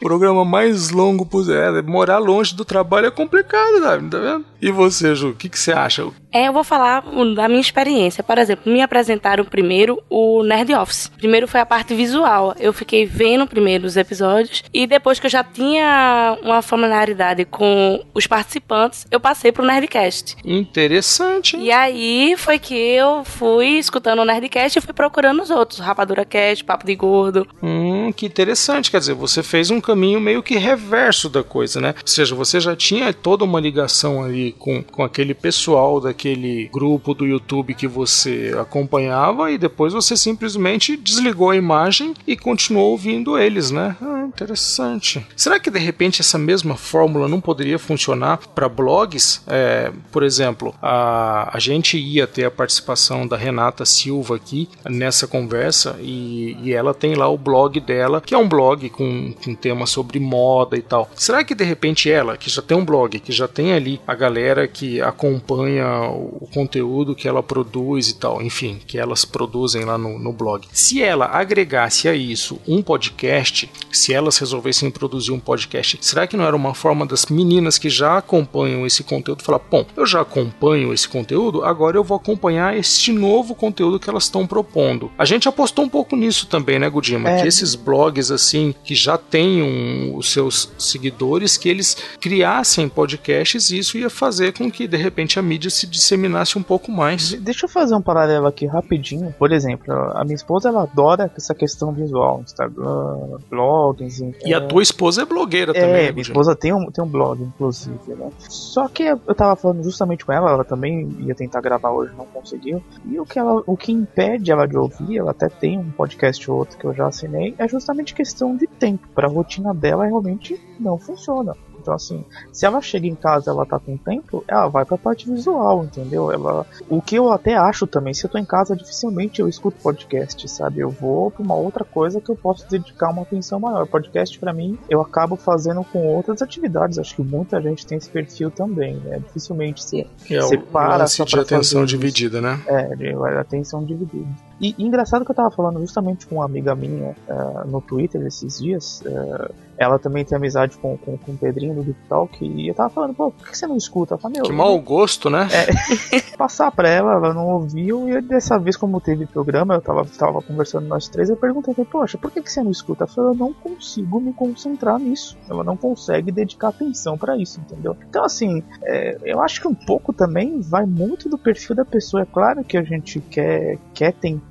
[0.00, 1.76] programa mais longo possível.
[1.78, 4.44] É, morar longe do trabalho é complicado, Davine, tá vendo?
[4.64, 6.08] E você, Ju, o que, que você acha?
[6.32, 7.04] É, eu vou falar
[7.36, 8.24] da minha experiência.
[8.24, 11.08] Por exemplo, me apresentaram primeiro o Nerd Office.
[11.18, 12.54] Primeiro foi a parte visual.
[12.58, 18.02] Eu fiquei vendo primeiro os episódios e depois que eu já tinha uma familiaridade com
[18.14, 20.36] os participantes, eu passei pro Nerdcast.
[20.42, 21.58] Interessante.
[21.58, 25.78] E aí foi que eu fui escutando o Nerdcast e fui procurando os outros.
[25.78, 27.46] Rapadura Cast, Papo de Gordo.
[27.62, 28.90] Hum, que interessante.
[28.90, 31.94] Quer dizer, você fez um caminho meio que reverso da coisa, né?
[32.00, 36.68] Ou seja, você já tinha toda uma ligação ali com, com aquele pessoal daquele aquele
[36.72, 42.92] grupo do YouTube que você acompanhava e depois você simplesmente desligou a imagem e continuou
[42.92, 43.96] ouvindo eles, né?
[44.00, 45.24] Ah, interessante.
[45.36, 49.42] Será que de repente essa mesma fórmula não poderia funcionar para blogs?
[49.46, 55.26] É, por exemplo, a, a gente ia ter a participação da Renata Silva aqui nessa
[55.26, 59.54] conversa e, e ela tem lá o blog dela, que é um blog com, com
[59.54, 61.10] tema sobre moda e tal.
[61.14, 64.14] Será que de repente ela, que já tem um blog, que já tem ali a
[64.14, 69.96] galera que acompanha o conteúdo que ela produz e tal, enfim, que elas produzem lá
[69.96, 70.66] no, no blog.
[70.72, 76.36] Se ela agregasse a isso um podcast, se elas resolvessem produzir um podcast, será que
[76.36, 80.20] não era uma forma das meninas que já acompanham esse conteúdo falar, bom, eu já
[80.20, 85.10] acompanho esse conteúdo, agora eu vou acompanhar este novo conteúdo que elas estão propondo.
[85.16, 87.30] A gente apostou um pouco nisso também, né, Gudima?
[87.30, 87.42] É.
[87.42, 93.70] Que esses blogs assim que já têm um, os seus seguidores, que eles criassem podcasts
[93.70, 94.23] e isso ia fazer
[94.56, 97.32] com que de repente a mídia se disseminasse um pouco mais.
[97.34, 99.34] Deixa eu fazer um paralelo aqui rapidinho.
[99.38, 104.20] Por exemplo, a minha esposa ela adora essa questão visual, Instagram, blogs.
[104.44, 104.54] E é...
[104.54, 106.06] a tua esposa é blogueira é, também.
[106.06, 107.98] É, minha esposa tem um, tem um blog, inclusive.
[108.08, 108.30] Né?
[108.38, 112.26] Só que eu tava falando justamente com ela, ela também ia tentar gravar hoje, não
[112.26, 112.82] conseguiu.
[113.04, 116.50] E o que, ela, o que impede ela de ouvir, ela até tem um podcast
[116.50, 119.08] ou outro que eu já assinei, é justamente questão de tempo.
[119.14, 121.54] Para a rotina dela realmente não funciona.
[121.84, 125.30] Então, assim, se ela chega em casa ela tá com tempo, ela vai pra parte
[125.30, 126.32] visual, entendeu?
[126.32, 129.82] Ela, o que eu até acho também, se eu tô em casa, dificilmente eu escuto
[129.82, 130.80] podcast, sabe?
[130.80, 133.86] Eu vou pra uma outra coisa que eu posso dedicar uma atenção maior.
[133.86, 136.98] Podcast, para mim, eu acabo fazendo com outras atividades.
[136.98, 139.18] Acho que muita gente tem esse perfil também, né?
[139.18, 141.04] Dificilmente se é, separa.
[141.04, 142.62] O de atenção dividida, né?
[142.66, 144.26] É, de atenção dividida.
[144.60, 148.20] E, e, engraçado que eu tava falando justamente com uma amiga minha uh, no Twitter
[148.26, 149.02] esses dias.
[149.02, 152.44] Uh, ela também tem amizade com, com, com o Pedrinho do Deep Talk.
[152.44, 154.14] E eu tava falando, pô, por que você não escuta?
[154.14, 155.48] Eu falei, meu, que mau gosto, né?
[155.52, 158.08] É, passar pra ela, ela não ouviu.
[158.08, 161.28] E dessa vez, como teve programa, eu tava, tava conversando nós três.
[161.28, 163.04] Eu perguntei, poxa, por que, que você não escuta?
[163.04, 165.36] Ela falou, eu não consigo me concentrar nisso.
[165.48, 167.96] Ela não consegue dedicar atenção para isso, entendeu?
[168.08, 172.22] Então, assim, é, eu acho que um pouco também vai muito do perfil da pessoa.
[172.22, 174.43] É claro que a gente quer, quer tentar.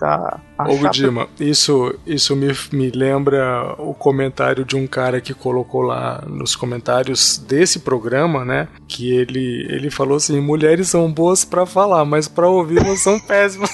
[0.57, 5.81] Ô, Gudima, isso, isso me, me lembra o comentário de um cara cara que colocou
[5.81, 8.67] lá nos comentários desse programa, né?
[8.87, 13.19] Que ele, ele falou assim: mulheres são boas para falar, mas para ouvir não são
[13.27, 13.71] péssimas.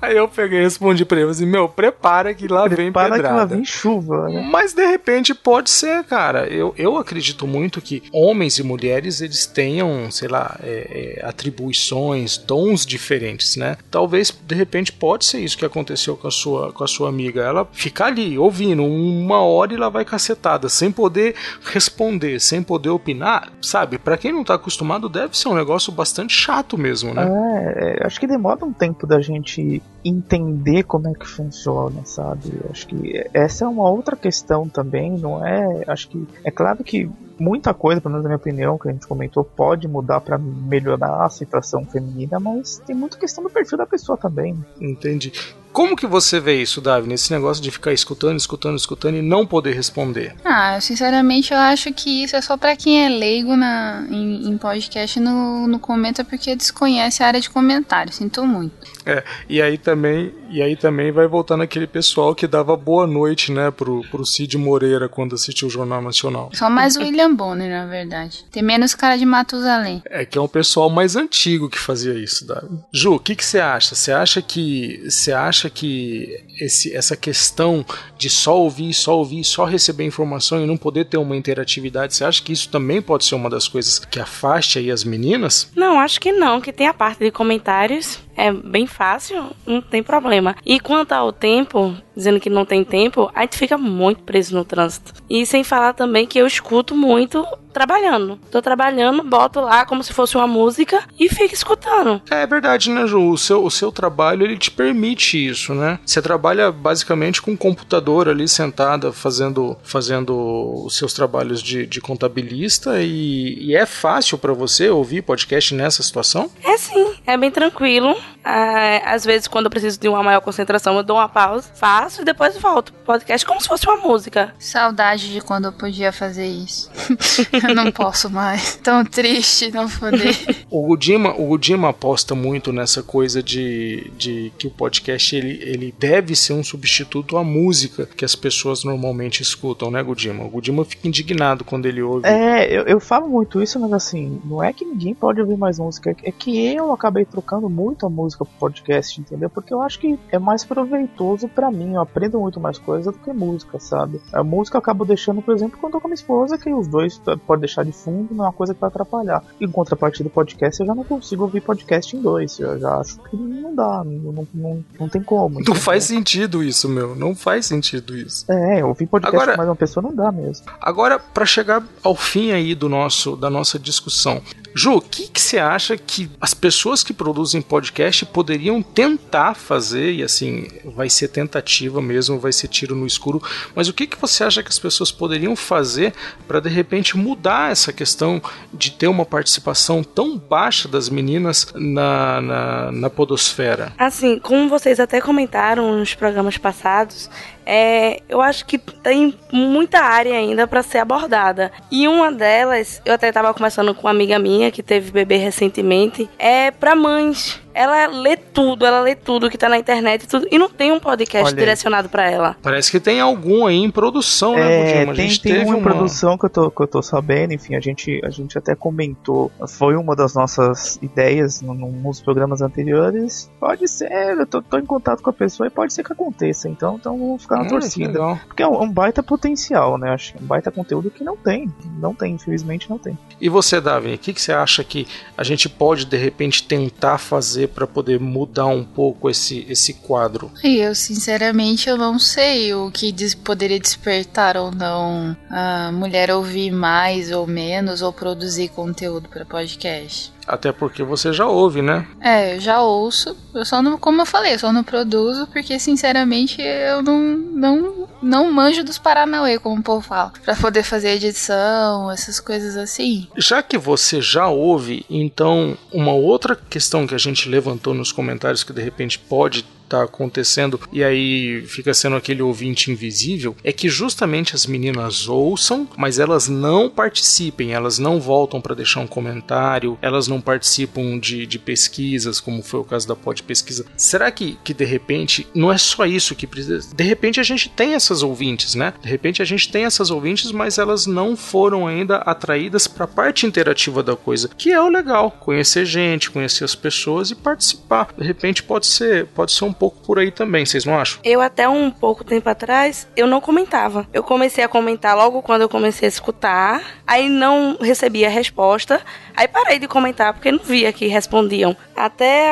[0.00, 3.14] Aí eu peguei e respondi pra ele assim, meu, prepara que lá prepara vem pedrada.
[3.14, 4.48] Prepara que lá vem chuva, né?
[4.50, 6.46] Mas de repente pode ser, cara.
[6.46, 12.38] Eu, eu acredito muito que homens e mulheres, eles tenham, sei lá, é, é, atribuições,
[12.38, 13.76] dons diferentes, né?
[13.90, 17.42] Talvez, de repente, pode ser isso que aconteceu com a sua, com a sua amiga.
[17.42, 21.34] Ela fica ali, ouvindo, uma hora e ela vai cacetada, sem poder
[21.64, 23.98] responder, sem poder opinar, sabe?
[23.98, 27.28] Para quem não tá acostumado, deve ser um negócio bastante chato mesmo, né?
[27.76, 32.52] É, é acho que demora um tempo da gente entender como é que funciona, sabe?
[32.70, 35.84] Acho que essa é uma outra questão também, não é?
[35.86, 39.06] Acho que é claro que muita coisa, pelo menos na minha opinião, que a gente
[39.06, 43.86] comentou, pode mudar para melhorar a situação feminina, mas tem muita questão do perfil da
[43.86, 44.56] pessoa também.
[44.80, 45.32] Entendi.
[45.78, 49.46] Como que você vê isso, Davi, nesse negócio de ficar escutando, escutando, escutando e não
[49.46, 50.34] poder responder?
[50.44, 54.58] Ah, sinceramente eu acho que isso é só para quem é leigo na, em, em
[54.58, 58.12] podcast no, no comenta porque desconhece a área de comentário.
[58.12, 58.74] Sinto muito.
[59.06, 63.52] É, e aí também, e aí também vai voltando aquele pessoal que dava boa noite,
[63.52, 66.50] né, pro, pro Cid Moreira quando assistiu o Jornal Nacional.
[66.54, 68.44] Só mais o William Bonner, na verdade.
[68.50, 70.02] Tem menos cara de Matusalém.
[70.06, 72.80] É que é um pessoal mais antigo que fazia isso, Davi.
[72.92, 73.94] Ju, o que que você acha?
[73.94, 77.84] Você acha que você acha que esse, essa questão
[78.16, 82.24] de só ouvir, só ouvir, só receber informação e não poder ter uma interatividade, você
[82.24, 85.70] acha que isso também pode ser uma das coisas que afaste aí as meninas?
[85.74, 90.02] Não, acho que não, que tem a parte de comentários, é bem fácil, não tem
[90.02, 90.54] problema.
[90.64, 94.64] E quanto ao tempo, dizendo que não tem tempo, a gente fica muito preso no
[94.64, 95.12] trânsito.
[95.28, 98.38] E sem falar também que eu escuto muito trabalhando.
[98.50, 102.20] Tô trabalhando, boto lá como se fosse uma música e fico escutando.
[102.30, 103.30] É verdade, né, Ju?
[103.30, 105.98] O seu, o seu trabalho, ele te permite isso, né?
[106.04, 112.00] Você trabalha basicamente com um computador ali sentada fazendo, fazendo os seus trabalhos de, de
[112.00, 116.50] contabilista e, e é fácil para você ouvir podcast nessa situação?
[116.64, 118.16] É sim, é bem tranquilo.
[118.44, 122.22] Ah, às vezes, quando eu preciso de uma maior concentração, eu dou uma pausa, faço
[122.22, 122.92] e depois volto.
[123.04, 124.54] Podcast como se fosse uma música.
[124.58, 126.90] Saudade de quando eu podia fazer isso.
[127.52, 128.76] eu não posso mais.
[128.76, 130.36] Tão triste não poder.
[130.70, 135.94] o Gudima, o Gudima aposta muito nessa coisa de, de que o podcast ele, ele
[135.98, 140.44] deve ser um substituto à música que as pessoas normalmente escutam, né, Gudima?
[140.44, 142.26] O Gudima fica indignado quando ele ouve.
[142.26, 145.78] É, eu, eu falo muito isso, mas assim, não é que ninguém pode ouvir mais
[145.78, 149.48] música, é que eu acabei trocando muito a música pro podcast, entendeu?
[149.48, 153.18] Porque eu acho que é mais proveitoso para mim, eu aprendo muito mais coisa do
[153.18, 154.20] que música, sabe?
[154.32, 156.72] A música eu acabo deixando, por exemplo, quando eu tô com a minha esposa, que
[156.72, 159.42] os dois pode deixar de fundo, não é uma coisa que vai atrapalhar.
[159.60, 162.58] Em contrapartida do podcast, eu já não consigo ouvir podcast em dois.
[162.58, 165.60] Eu já acho que não dá, não, não, não tem como.
[165.60, 167.14] Não faz sentido isso, meu.
[167.14, 168.50] Não faz sentido isso.
[168.50, 170.66] É, ouvir podcast agora, com mais uma pessoa não dá mesmo.
[170.80, 174.42] Agora, para chegar ao fim aí do nosso, da nossa discussão,
[174.74, 180.12] Ju, o que, que você acha que as pessoas que produzem podcast poderiam tentar fazer?
[180.12, 183.42] E assim, vai ser tentativa mesmo, vai ser tiro no escuro.
[183.74, 186.12] Mas o que, que você acha que as pessoas poderiam fazer
[186.46, 188.40] para de repente mudar essa questão
[188.72, 193.92] de ter uma participação tão baixa das meninas na, na, na podosfera?
[193.98, 197.30] Assim, como vocês até comentaram nos programas passados,
[197.70, 201.70] é, eu acho que tem muita área ainda para ser abordada.
[201.90, 206.30] E uma delas, eu até estava conversando com uma amiga minha que teve bebê recentemente,
[206.38, 210.48] é para mães ela lê tudo, ela lê tudo que tá na internet e tudo,
[210.50, 212.56] e não tem um podcast direcionado para ela.
[212.60, 216.46] Parece que tem algum aí em produção, né, é, Tem, tem uma, uma produção que
[216.46, 220.16] eu, tô, que eu tô sabendo, enfim, a gente, a gente até comentou, foi uma
[220.16, 223.48] das nossas ideias nos programas anteriores.
[223.60, 226.68] Pode ser, eu tô, tô, em contato com a pessoa e pode ser que aconteça,
[226.68, 228.40] então, então vamos ficar na hum, torcida.
[228.48, 230.10] Porque é um, um baita potencial, né?
[230.10, 231.72] Acho que é um baita conteúdo que não tem.
[232.00, 233.16] Não tem, infelizmente não tem.
[233.40, 235.06] E você, Davi, o que, que você acha que
[235.36, 240.50] a gente pode de repente tentar fazer para poder mudar um pouco esse, esse quadro?
[240.62, 247.30] Eu, sinceramente, eu não sei o que poderia despertar ou não a mulher ouvir mais
[247.30, 250.32] ou menos ou produzir conteúdo para podcast.
[250.48, 252.06] Até porque você já ouve, né?
[252.20, 253.36] É, eu já ouço.
[253.54, 258.08] Eu só não, como eu falei, eu só não produzo porque, sinceramente, eu não, não,
[258.22, 260.32] não manjo dos Paranauê, como o povo fala.
[260.42, 263.28] Pra poder fazer edição, essas coisas assim.
[263.36, 268.64] Já que você já ouve, então, uma outra questão que a gente levantou nos comentários
[268.64, 273.88] que de repente pode tá acontecendo e aí fica sendo aquele ouvinte invisível, é que
[273.88, 279.98] justamente as meninas ouçam, mas elas não participem, elas não voltam para deixar um comentário,
[280.02, 283.86] elas não participam de, de pesquisas, como foi o caso da Pod Pesquisa.
[283.96, 286.94] Será que, que de repente não é só isso que precisa?
[286.94, 288.92] De repente a gente tem essas ouvintes, né?
[289.00, 293.08] De repente a gente tem essas ouvintes, mas elas não foram ainda atraídas para a
[293.08, 298.08] parte interativa da coisa, que é o legal, conhecer gente, conhecer as pessoas e participar.
[298.16, 301.20] De repente pode ser, pode ser um pouco por aí também, vocês não acham?
[301.24, 304.06] Eu até um pouco tempo atrás, eu não comentava.
[304.12, 309.00] Eu comecei a comentar logo quando eu comecei a escutar, aí não recebia resposta,
[309.36, 311.76] aí parei de comentar porque não via que respondiam.
[311.96, 312.48] Até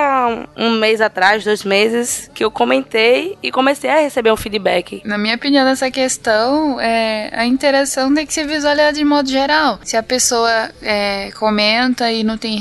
[0.57, 5.03] um mês atrás, dois meses, que eu comentei e comecei a receber um feedback.
[5.05, 9.79] Na minha opinião, nessa questão, é, a interação tem que ser visualizada de modo geral.
[9.83, 12.61] Se a pessoa é, comenta e não tem,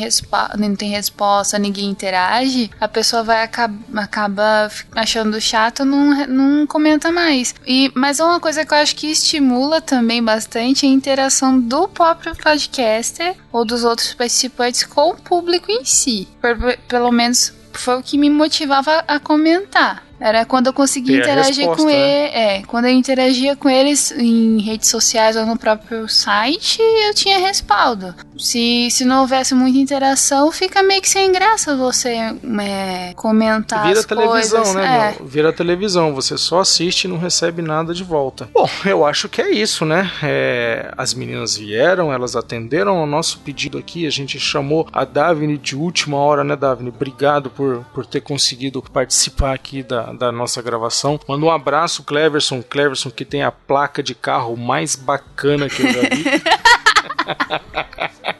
[0.57, 4.55] não tem resposta, ninguém interage, a pessoa vai acaba, acaba
[4.93, 7.53] achando chato, não, não comenta mais.
[7.66, 11.88] E, mas uma coisa que eu acho que estimula também bastante é a interação do
[11.88, 16.28] próprio podcaster ou dos outros participantes com o público em si.
[16.41, 20.05] Por, pelo menos foi o que me motivava a comentar.
[20.20, 21.99] Era quando eu conseguia interagir resposta, com ele.
[21.99, 22.57] Né?
[22.57, 27.38] É, quando eu interagia com eles em redes sociais ou no próprio site, eu tinha
[27.39, 28.13] respaldo.
[28.38, 33.99] Se, se não houvesse muita interação, fica meio que sem graça você é, comentar Vira
[33.99, 34.76] as televisão, coisas.
[34.76, 35.16] né?
[35.20, 35.24] É.
[35.24, 38.49] Vira televisão, você só assiste e não recebe nada de volta.
[38.53, 40.09] Bom, eu acho que é isso, né?
[40.24, 45.57] É, as meninas vieram, elas atenderam ao nosso pedido aqui, a gente chamou a Davine
[45.57, 46.89] de última hora, né, Davine?
[46.89, 51.20] Obrigado por, por ter conseguido participar aqui da, da, nossa gravação.
[51.28, 52.62] Manda um abraço, Cleverson.
[52.62, 56.26] Cleverson, que tem a placa de carro mais bacana que eu já vi.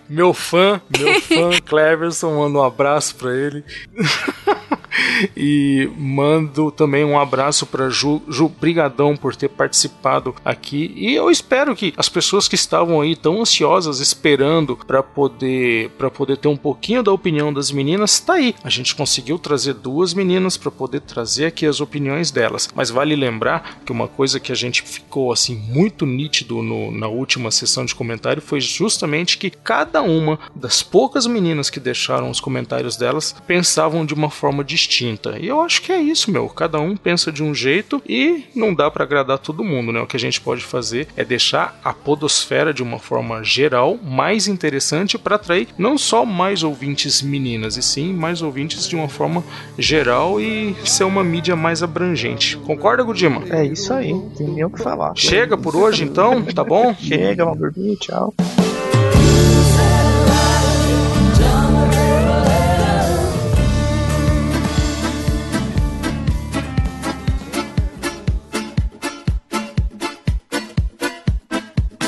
[0.10, 3.64] meu fã, meu fã, Cleverson, manda um abraço pra ele.
[5.36, 10.94] e mando também um abraço para Ju, Ju, brigadão por ter participado aqui.
[10.96, 16.10] E eu espero que as pessoas que estavam aí tão ansiosas esperando para poder para
[16.10, 18.56] poder ter um pouquinho da opinião das meninas, tá aí.
[18.64, 22.70] A gente conseguiu trazer duas meninas para poder trazer aqui as opiniões delas.
[22.74, 27.08] Mas vale lembrar que uma coisa que a gente ficou assim muito nítido no, na
[27.08, 32.40] última sessão de comentário foi justamente que cada uma das poucas meninas que deixaram os
[32.40, 35.38] comentários delas pensavam de uma forma distinta distinta.
[35.40, 36.48] E eu acho que é isso, meu.
[36.50, 40.00] Cada um pensa de um jeito e não dá para agradar todo mundo, né?
[40.02, 44.48] O que a gente pode fazer é deixar a podosfera de uma forma geral mais
[44.48, 49.44] interessante para atrair não só mais ouvintes meninas, e sim mais ouvintes de uma forma
[49.78, 52.58] geral e ser uma mídia mais abrangente.
[52.58, 53.44] Concorda, Gudima?
[53.50, 55.14] É isso aí, tem nem o que falar.
[55.16, 56.94] Chega por hoje então, tá bom?
[56.96, 58.34] Chega, vamos dormir, tchau.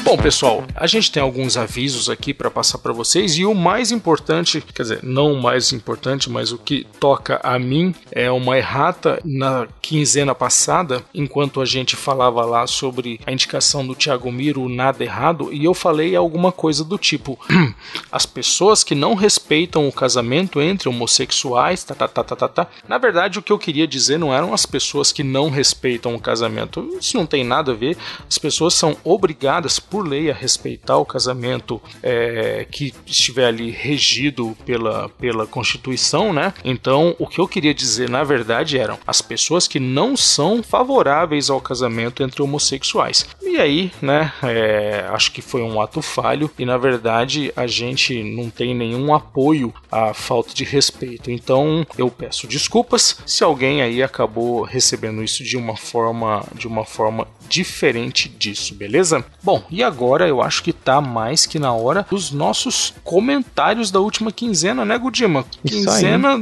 [0.07, 3.91] Bom, pessoal, a gente tem alguns avisos aqui para passar para vocês e o mais
[3.91, 8.57] importante, quer dizer, não o mais importante, mas o que toca a mim é uma
[8.57, 14.69] errata na quinzena passada, enquanto a gente falava lá sobre a indicação do Thiago Miro,
[14.69, 17.37] nada errado, e eu falei alguma coisa do tipo:
[18.09, 22.67] as pessoas que não respeitam o casamento entre homossexuais, tá, tá, tá, tá, tá, tá.
[22.87, 26.19] Na verdade, o que eu queria dizer não eram as pessoas que não respeitam o
[26.19, 26.97] casamento.
[26.97, 27.97] Isso não tem nada a ver.
[28.25, 34.55] As pessoas são obrigadas, por lei, a respeitar o casamento é, que estiver ali regido
[34.65, 36.53] pela, pela Constituição, né?
[36.63, 41.49] Então, o que eu queria dizer, na verdade, eram as pessoas que não são favoráveis
[41.49, 43.27] ao casamento entre homossexuais.
[43.41, 44.31] E aí, né?
[44.43, 49.13] É, acho que foi um ato falho e, na verdade, a gente não tem nenhum
[49.13, 51.31] apoio à falta de respeito.
[51.31, 56.85] Então, eu peço desculpas se alguém aí acabou recebendo isso de uma forma de uma
[56.85, 59.23] forma diferente disso, beleza?
[59.41, 63.99] Bom, e agora eu acho que tá mais que na hora dos nossos comentários da
[63.99, 65.45] última quinzena, né, Gudima?
[65.65, 66.39] Quinzena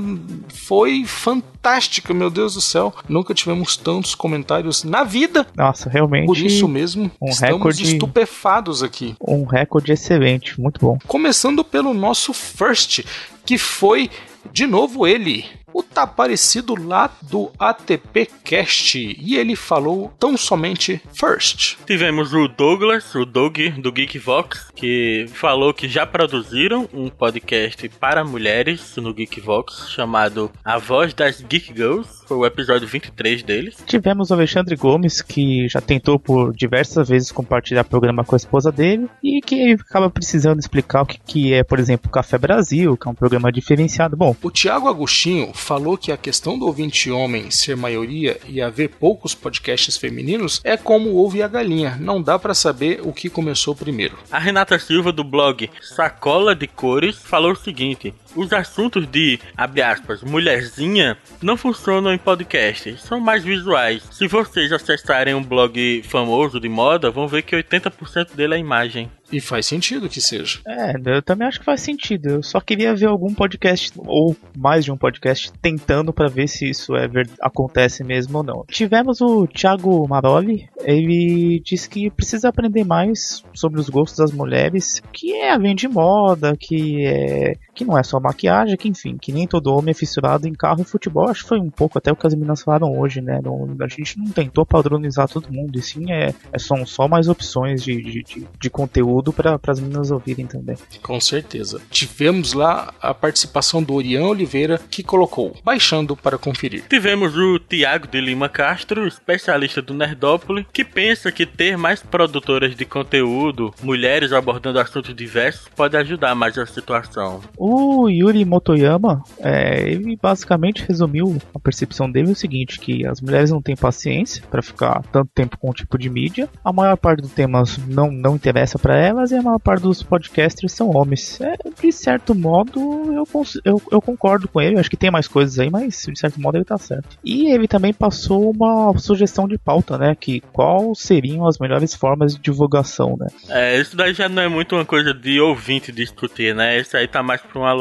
[0.49, 2.93] foi fantástica, meu Deus do céu.
[3.07, 5.47] Nunca tivemos tantos comentários na vida.
[5.55, 6.25] Nossa, realmente.
[6.25, 9.15] Por isso mesmo, um estamos recorde, estupefados aqui.
[9.21, 10.97] Um recorde excelente, muito bom.
[11.07, 13.03] Começando pelo nosso first,
[13.45, 14.09] que foi
[14.51, 21.01] de novo ele, o tá parecido lá do ATP Cast e ele falou tão somente
[21.13, 21.75] first.
[21.85, 28.23] Tivemos o Douglas, o Doug do Geekvox, que falou que já produziram um podcast para
[28.23, 32.23] mulheres no Geekvox chamado A Voz das Geek Girls.
[32.25, 33.75] Foi o episódio 23 deles.
[33.85, 38.71] Tivemos o Alexandre Gomes, que já tentou por diversas vezes compartilhar programa com a esposa
[38.71, 42.97] dele e que acaba precisando explicar o que, que é, por exemplo, o Café Brasil,
[42.97, 44.17] que é um programa diferenciado.
[44.17, 48.89] Bom, o Tiago Agostinho falou que a questão do ouvinte homem ser maioria e haver
[48.89, 53.11] poucos podcasts femininos é como o ovo e a galinha, não dá para saber o
[53.11, 54.15] que começou primeiro.
[54.31, 59.81] A Renata Silva do blog Sacola de Cores falou o seguinte: os assuntos de, abre
[59.81, 64.03] aspas, mulherzinha não funcionam em podcast, são mais visuais.
[64.11, 69.09] Se vocês acessarem um blog famoso de moda, vão ver que 80% dele é imagem.
[69.31, 70.59] E faz sentido que seja.
[70.67, 72.29] É, eu também acho que faz sentido.
[72.29, 76.69] Eu só queria ver algum podcast, ou mais de um podcast, tentando para ver se
[76.69, 77.09] isso é
[77.41, 78.65] acontece mesmo ou não.
[78.69, 85.01] Tivemos o Thiago Maroli, ele disse que precisa aprender mais sobre os gostos das mulheres,
[85.11, 89.31] que é a de moda, que é que não é só maquiagem, que enfim, que
[89.31, 91.29] nem todo homem é fissurado em carro e futebol.
[91.29, 93.39] Acho que foi um pouco até o que as meninas falaram hoje, né?
[93.43, 97.27] Não, a gente não tentou padronizar todo mundo, e sim é, é são só mais
[97.27, 100.75] opções de, de, de, de conteúdo para as meninas ouvirem também.
[101.01, 101.81] Com certeza.
[101.89, 106.83] Tivemos lá a participação do Orian Oliveira, que colocou baixando para conferir.
[106.89, 112.75] Tivemos o Tiago de Lima Castro, especialista do Nerdópolis, que pensa que ter mais produtoras
[112.75, 117.41] de conteúdo, mulheres abordando assuntos diversos, pode ajudar mais a situação.
[117.57, 123.51] O Yuri Motoyama, é, ele basicamente resumiu a percepção dele o seguinte, que as mulheres
[123.51, 127.21] não têm paciência para ficar tanto tempo com um tipo de mídia, a maior parte
[127.21, 131.39] dos temas não, não interessa para elas e a maior parte dos podcasters são homens.
[131.41, 132.79] É, de certo modo,
[133.13, 133.27] eu,
[133.63, 136.57] eu, eu concordo com ele, acho que tem mais coisas aí, mas de certo modo
[136.57, 137.17] ele tá certo.
[137.23, 142.35] E ele também passou uma sugestão de pauta, né, que qual seriam as melhores formas
[142.35, 143.27] de divulgação, né.
[143.49, 147.07] É, isso daí já não é muito uma coisa de ouvinte discutir, né, isso aí
[147.07, 147.73] tá mais pra uma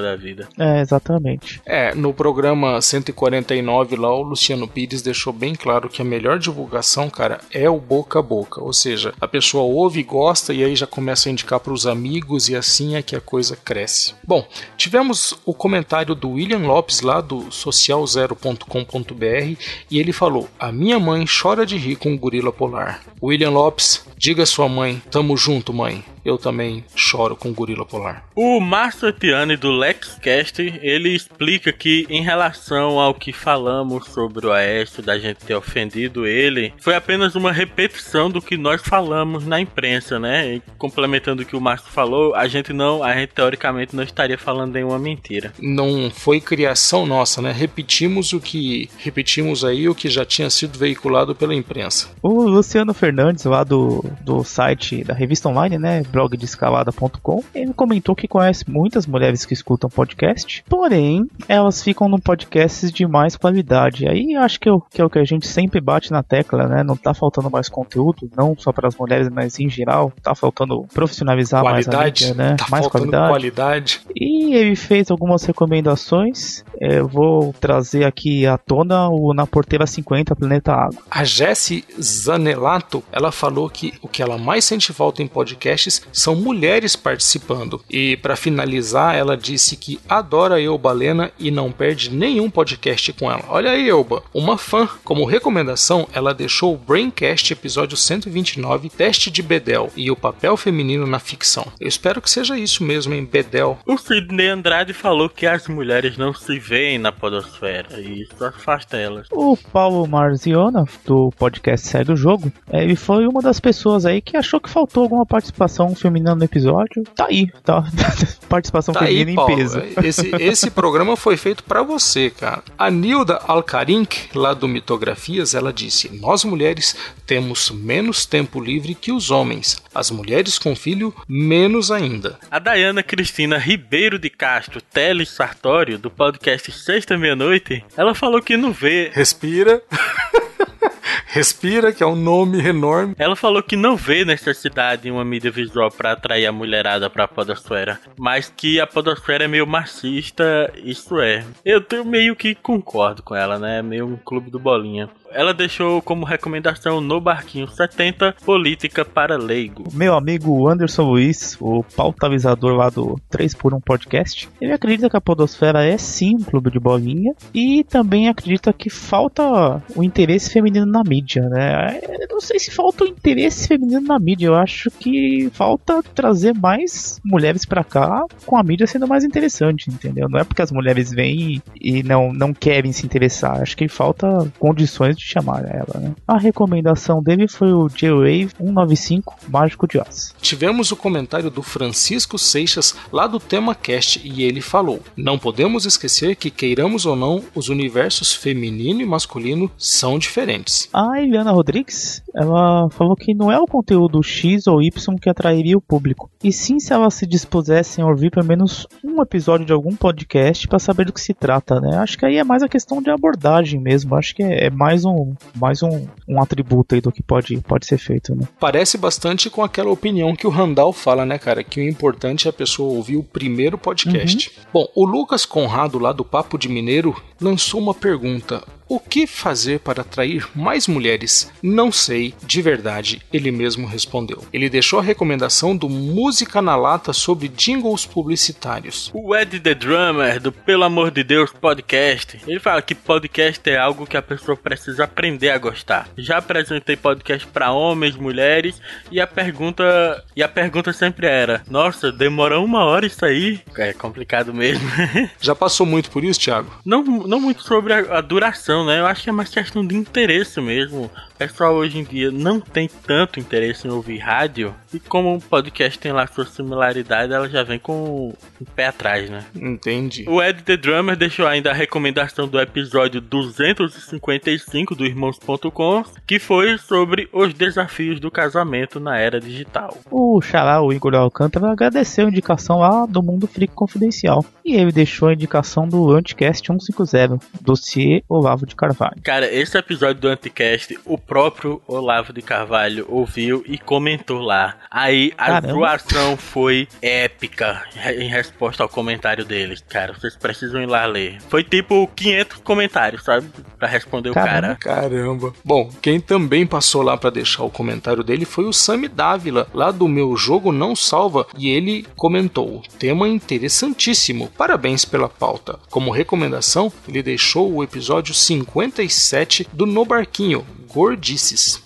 [0.00, 0.48] da vida.
[0.58, 1.60] É, exatamente.
[1.64, 7.10] É, no programa 149 lá, o Luciano Pires deixou bem claro que a melhor divulgação,
[7.10, 8.62] cara, é o boca a boca.
[8.62, 11.86] Ou seja, a pessoa ouve e gosta e aí já começa a indicar para os
[11.86, 14.14] amigos e assim é que a coisa cresce.
[14.26, 14.46] Bom,
[14.76, 21.24] tivemos o comentário do William Lopes lá do socialzero.com.br e ele falou: A minha mãe
[21.26, 23.02] chora de rir com o gorila polar.
[23.22, 27.84] William Lopes, diga à sua mãe, tamo junto, mãe eu também choro com o gorila
[27.84, 28.24] polar.
[28.34, 34.52] O Márcio Etiane do LexCast, ele explica que em relação ao que falamos sobre o
[34.52, 39.60] Aécio, da gente ter ofendido ele, foi apenas uma repetição do que nós falamos na
[39.60, 40.54] imprensa, né?
[40.54, 44.38] E complementando o que o Márcio falou, a gente não, a gente teoricamente não estaria
[44.38, 45.52] falando nenhuma mentira.
[45.60, 47.52] Não foi criação nossa, né?
[47.52, 52.08] Repetimos o que repetimos aí o que já tinha sido veiculado pela imprensa.
[52.22, 56.02] O Luciano Fernandes lá do, do site da revista online, né?
[56.18, 62.08] Blog de escalada.com, ele comentou que conhece muitas mulheres que escutam podcast, porém elas ficam
[62.08, 64.08] no podcast de mais qualidade.
[64.08, 66.82] Aí acho que, eu, que é o que a gente sempre bate na tecla, né?
[66.82, 70.84] Não tá faltando mais conteúdo, não só para as mulheres, mas em geral, tá faltando
[70.92, 72.56] profissionalizar qualidade, mais a mídia, né?
[72.56, 73.28] Tá mais qualidade.
[73.28, 74.00] qualidade.
[74.16, 76.64] E ele fez algumas recomendações.
[76.80, 80.98] É, eu vou trazer aqui à tona o Na Porteira 50, Planeta Água.
[81.08, 86.34] A Jessie Zanelato, ela falou que o que ela mais sente falta em podcasts são
[86.34, 87.80] mulheres participando.
[87.90, 93.30] E para finalizar, ela disse que adora Eu Balena e não perde nenhum podcast com
[93.30, 93.44] ela.
[93.48, 94.88] Olha aí, Elba, uma fã.
[95.04, 101.06] Como recomendação, ela deixou o Braincast episódio 129, Teste de Bedel e o papel feminino
[101.06, 101.66] na ficção.
[101.80, 103.78] Eu espero que seja isso mesmo em Bedel.
[103.86, 108.96] O Sidney Andrade falou que as mulheres não se veem na podosfera e isso afasta
[108.96, 109.26] elas.
[109.30, 114.36] O Paulo Marziona, do podcast Sai do Jogo, ele foi uma das pessoas aí que
[114.36, 117.02] achou que faltou alguma participação feminina no episódio.
[117.14, 117.84] Tá aí, tá?
[118.48, 119.56] participação Tá feminina aí, em Paulo.
[119.56, 119.82] peso.
[120.02, 122.62] Esse, esse programa foi feito pra você, cara.
[122.78, 129.12] A Nilda Alcarink, lá do Mitografias, ela disse: Nós mulheres temos menos tempo livre que
[129.12, 129.76] os homens.
[129.94, 132.38] As mulheres com filho, menos ainda.
[132.50, 138.56] A Dayana Cristina Ribeiro de Castro Teles Sartório, do podcast Sexta Meia-Noite, ela falou que
[138.56, 139.10] não vê.
[139.12, 139.82] Respira.
[141.26, 143.14] Respira, que é um nome enorme.
[143.18, 147.28] Ela falou que não vê necessidade em uma mídia visual para atrair a mulherada pra
[147.28, 151.44] podosfera, mas que a podosfera é meio machista, isso é.
[151.64, 153.82] Eu tenho meio que concordo com ela, né?
[153.82, 155.08] Meio um clube do bolinha.
[155.30, 159.84] Ela deixou como recomendação no Barquinho 70 Política para Leigo.
[159.92, 165.84] Meu amigo Anderson Luiz, o pautavizador lá do 3x1 Podcast, ele acredita que a Podosfera
[165.84, 171.02] é sim um clube de bolinha e também acredita que falta o interesse feminino na
[171.04, 172.00] mídia, né?
[172.02, 176.54] Eu não sei se falta o interesse feminino na mídia, eu acho que falta trazer
[176.54, 180.28] mais mulheres pra cá com a mídia sendo mais interessante, entendeu?
[180.28, 184.50] Não é porque as mulheres vêm e não, não querem se interessar, acho que falta
[184.58, 186.14] condições de chamar ela, né?
[186.26, 190.34] A recomendação dele foi o J-Wave 195 Mágico de Oz.
[190.40, 195.84] Tivemos o comentário do Francisco Seixas lá do Tema Cast e ele falou: Não podemos
[195.84, 200.88] esquecer que, queiramos ou não, os universos feminino e masculino são diferentes.
[200.92, 205.76] A Eliana Rodrigues, ela falou que não é o conteúdo X ou Y que atrairia
[205.76, 209.72] o público, e sim se elas se dispusessem a ouvir pelo menos um episódio de
[209.72, 211.96] algum podcast para saber do que se trata, né?
[211.96, 215.04] Acho que aí é mais a questão de abordagem mesmo, acho que é, é mais
[215.04, 215.07] um
[215.54, 218.46] mais um, um atributo aí do que pode, pode ser feito, né?
[218.58, 221.62] Parece bastante com aquela opinião que o Randall fala, né, cara?
[221.62, 224.52] Que o importante é a pessoa ouvir o primeiro podcast.
[224.72, 228.62] Bom, o Lucas Conrado, lá do Papo de Mineiro, lançou uma pergunta.
[228.88, 231.52] O que fazer para atrair mais mulheres?
[231.62, 234.44] Não sei, de verdade, ele mesmo respondeu.
[234.50, 239.10] Ele deixou a recomendação do Música na Lata sobre jingles publicitários.
[239.12, 243.76] O Ed The Drummer, do Pelo Amor de Deus Podcast, ele fala que podcast é
[243.76, 246.08] algo que a pessoa precisa aprender a gostar.
[246.16, 248.80] Já apresentei podcast para homens, mulheres,
[249.10, 253.60] e a pergunta e a pergunta sempre era: Nossa, demora uma hora isso aí?
[253.76, 254.88] É complicado mesmo.
[255.40, 256.70] Já passou muito por isso, Thiago?
[256.84, 259.00] não, não muito sobre a, a duração, né?
[259.00, 261.10] Eu acho que é mais questão de interesse mesmo.
[261.38, 265.40] O pessoal hoje em dia não tem tanto interesse em ouvir rádio, e como o
[265.40, 269.44] podcast tem lá sua similaridade, ela já vem com um pé atrás, né?
[269.54, 270.24] Entendi.
[270.26, 276.76] O Ed The Drummer deixou ainda a recomendação do episódio 255 do Irmãos.com, que foi
[276.76, 279.96] sobre os desafios do casamento na era digital.
[280.10, 284.44] O Xará, o Igor Alcântara, agradeceu a indicação lá do Mundo Freak Confidencial.
[284.64, 289.22] E ele deixou a indicação do Anticast 150, dossiê Olavo de Carvalho.
[289.22, 294.76] Cara, esse episódio do Anticast, o próprio Olavo de Carvalho ouviu e comentou lá.
[294.90, 297.82] Aí a zoação foi épica
[298.16, 299.84] em resposta ao comentário deles.
[299.86, 301.38] Cara, vocês precisam ir lá ler.
[301.48, 303.48] Foi tipo 500 comentários, sabe?
[303.78, 304.72] Pra responder Caramba.
[304.72, 305.00] o cara.
[305.00, 305.52] Caramba.
[305.62, 309.90] Bom, quem também passou lá para deixar o comentário dele foi o Sami Dávila, lá
[309.90, 314.48] do meu jogo não salva, e ele comentou: "Tema interessantíssimo.
[314.56, 315.78] Parabéns pela pauta.
[315.90, 320.64] Como recomendação, ele deixou o episódio 57 do No Barquinho,
[320.98, 321.76] Gordices.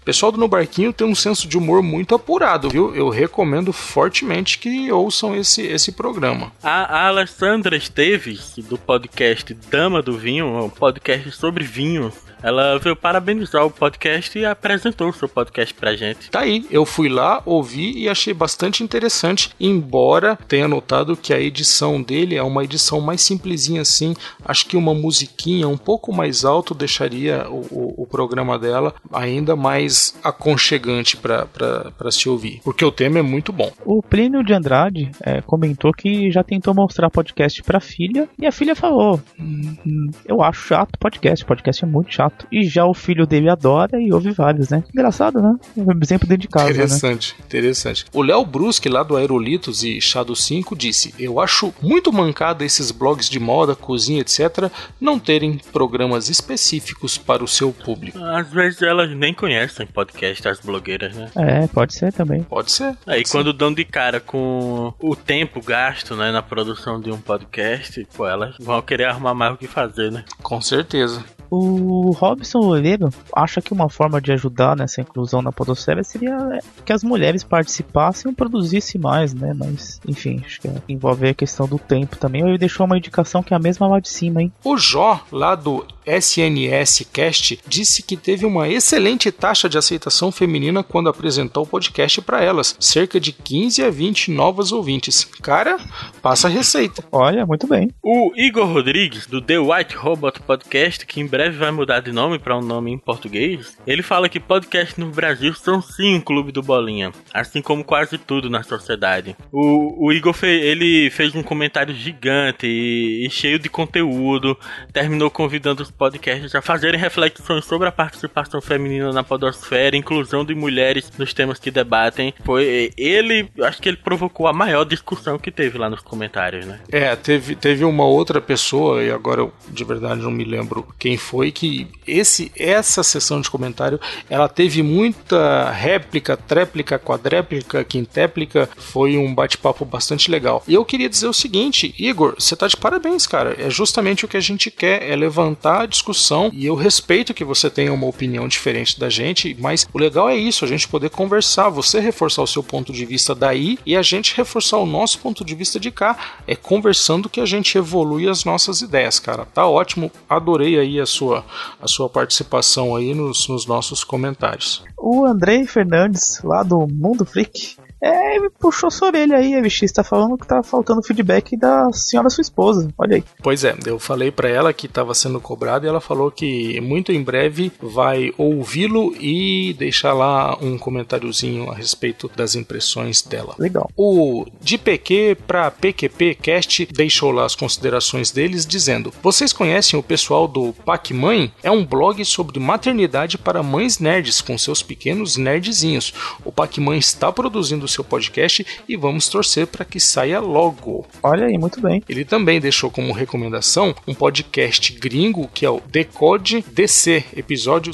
[0.00, 2.94] O pessoal do No Barquinho tem um senso de humor muito apurado, viu?
[2.94, 6.52] Eu recomendo fortemente que ouçam esse, esse programa.
[6.62, 12.12] A, Alessandra Esteves, do podcast Dama do Vinho, um podcast sobre vinho,
[12.42, 16.30] ela veio parabenizar o podcast e apresentou o seu podcast pra gente.
[16.30, 21.40] Tá aí, eu fui lá, ouvi e achei bastante interessante, embora tenha notado que a
[21.40, 24.14] edição dele é uma edição mais simplesinha assim.
[24.44, 29.56] Acho que uma musiquinha um pouco mais alto deixaria o, o, o programa dela ainda
[29.56, 33.72] mais aconchegante para se ouvir, porque o tema é muito bom.
[33.84, 38.52] O Plínio de Andrade é, comentou que já tentou mostrar podcast pra filha e a
[38.52, 42.29] filha falou: hum, Eu acho chato podcast, podcast é muito chato.
[42.50, 44.82] E já o filho dele adora e ouve vários, né?
[44.92, 45.54] Engraçado, né?
[45.76, 46.66] Um exemplo dentro de casa.
[46.66, 46.72] né?
[46.72, 47.44] Interessante, né?
[47.46, 48.04] interessante.
[48.12, 52.90] O Léo Brusque, lá do Aerolitos e Shadow 5, disse: Eu acho muito mancada esses
[52.90, 54.70] blogs de moda, cozinha, etc.,
[55.00, 58.18] não terem programas específicos para o seu público.
[58.22, 61.30] Às vezes elas nem conhecem podcast, as blogueiras, né?
[61.36, 62.42] É, pode ser também.
[62.42, 62.96] Pode ser.
[63.06, 67.20] Aí pode quando dão de cara com o tempo gasto, né, na produção de um
[67.20, 70.24] podcast, pô, elas vão querer arrumar mais o que fazer, né?
[70.42, 71.24] Com certeza.
[71.50, 76.60] O Robson Oliveira acha que uma forma de ajudar nessa inclusão na podosfera seria é,
[76.84, 79.52] que as mulheres participassem e produzissem mais, né?
[79.54, 82.42] Mas, enfim, acho que envolve a questão do tempo também.
[82.42, 84.52] Ele deixou uma indicação que é a mesma lá de cima, hein?
[84.64, 90.82] O Jó, lá do SNS Cast, disse que teve uma excelente taxa de aceitação feminina
[90.82, 95.24] quando apresentou o podcast para elas, cerca de 15 a 20 novas ouvintes.
[95.42, 95.78] Cara,
[96.22, 97.04] passa a receita.
[97.10, 97.90] Olha, muito bem.
[98.02, 102.38] O Igor Rodrigues, do The White Robot Podcast, que em breve vai mudar de nome
[102.38, 106.52] para um nome em português, ele fala que podcasts no Brasil são sim um clube
[106.52, 109.36] do bolinha, assim como quase tudo na sociedade.
[109.52, 114.56] O, o Igor fe, ele fez um comentário gigante e, e cheio de conteúdo,
[114.92, 120.54] terminou convidando os podcasts a fazerem reflexões sobre a participação feminina na podosfera, inclusão de
[120.54, 122.34] mulheres nos temas que debatem.
[122.44, 126.80] Foi ele, acho que ele provocou a maior discussão que teve lá nos comentários, né?
[126.90, 131.16] É, teve, teve uma outra pessoa, e agora eu de verdade não me lembro quem
[131.16, 139.16] foi, que esse essa sessão de comentário, ela teve muita réplica, tréplica, quadréplica, quintéplica, foi
[139.16, 140.62] um bate-papo bastante legal.
[140.66, 143.56] E eu queria dizer o seguinte, Igor, você tá de parabéns, cara.
[143.58, 147.44] É justamente o que a gente quer, é levantar a discussão, e eu respeito que
[147.44, 151.10] você tenha uma opinião diferente da gente, mas o legal é isso, a gente poder
[151.10, 155.18] conversar, você reforçar o seu ponto de vista daí e a gente reforçar o nosso
[155.18, 156.16] ponto de vista de cá.
[156.46, 159.44] É conversando que a gente evolui as nossas ideias, cara.
[159.44, 164.82] Tá ótimo, adorei aí a sua, a sua participação aí nos, nos nossos comentários.
[164.98, 169.92] O Andrei Fernandes, lá do Mundo Freak, é, ele puxou sua orelha aí, a VX
[169.92, 172.88] tá falando que tá faltando feedback da senhora sua esposa.
[172.96, 173.24] Olha aí.
[173.42, 177.12] Pois é, eu falei para ela que estava sendo cobrado e ela falou que muito
[177.12, 183.54] em breve vai ouvi-lo e deixar lá um comentáriozinho a respeito das impressões dela.
[183.58, 183.90] Legal.
[183.96, 190.02] O de PQ para PQP Cast deixou lá as considerações deles dizendo: "Vocês conhecem o
[190.02, 191.52] pessoal do Pac Mãe?
[191.62, 196.14] É um blog sobre maternidade para mães nerds com seus pequenos nerdzinhos.
[196.44, 201.06] O Pac Mãe está produzindo seu podcast e vamos torcer para que saia logo.
[201.22, 202.02] Olha aí, muito bem.
[202.08, 207.92] Ele também deixou como recomendação um podcast gringo que é o Decode DC, episódio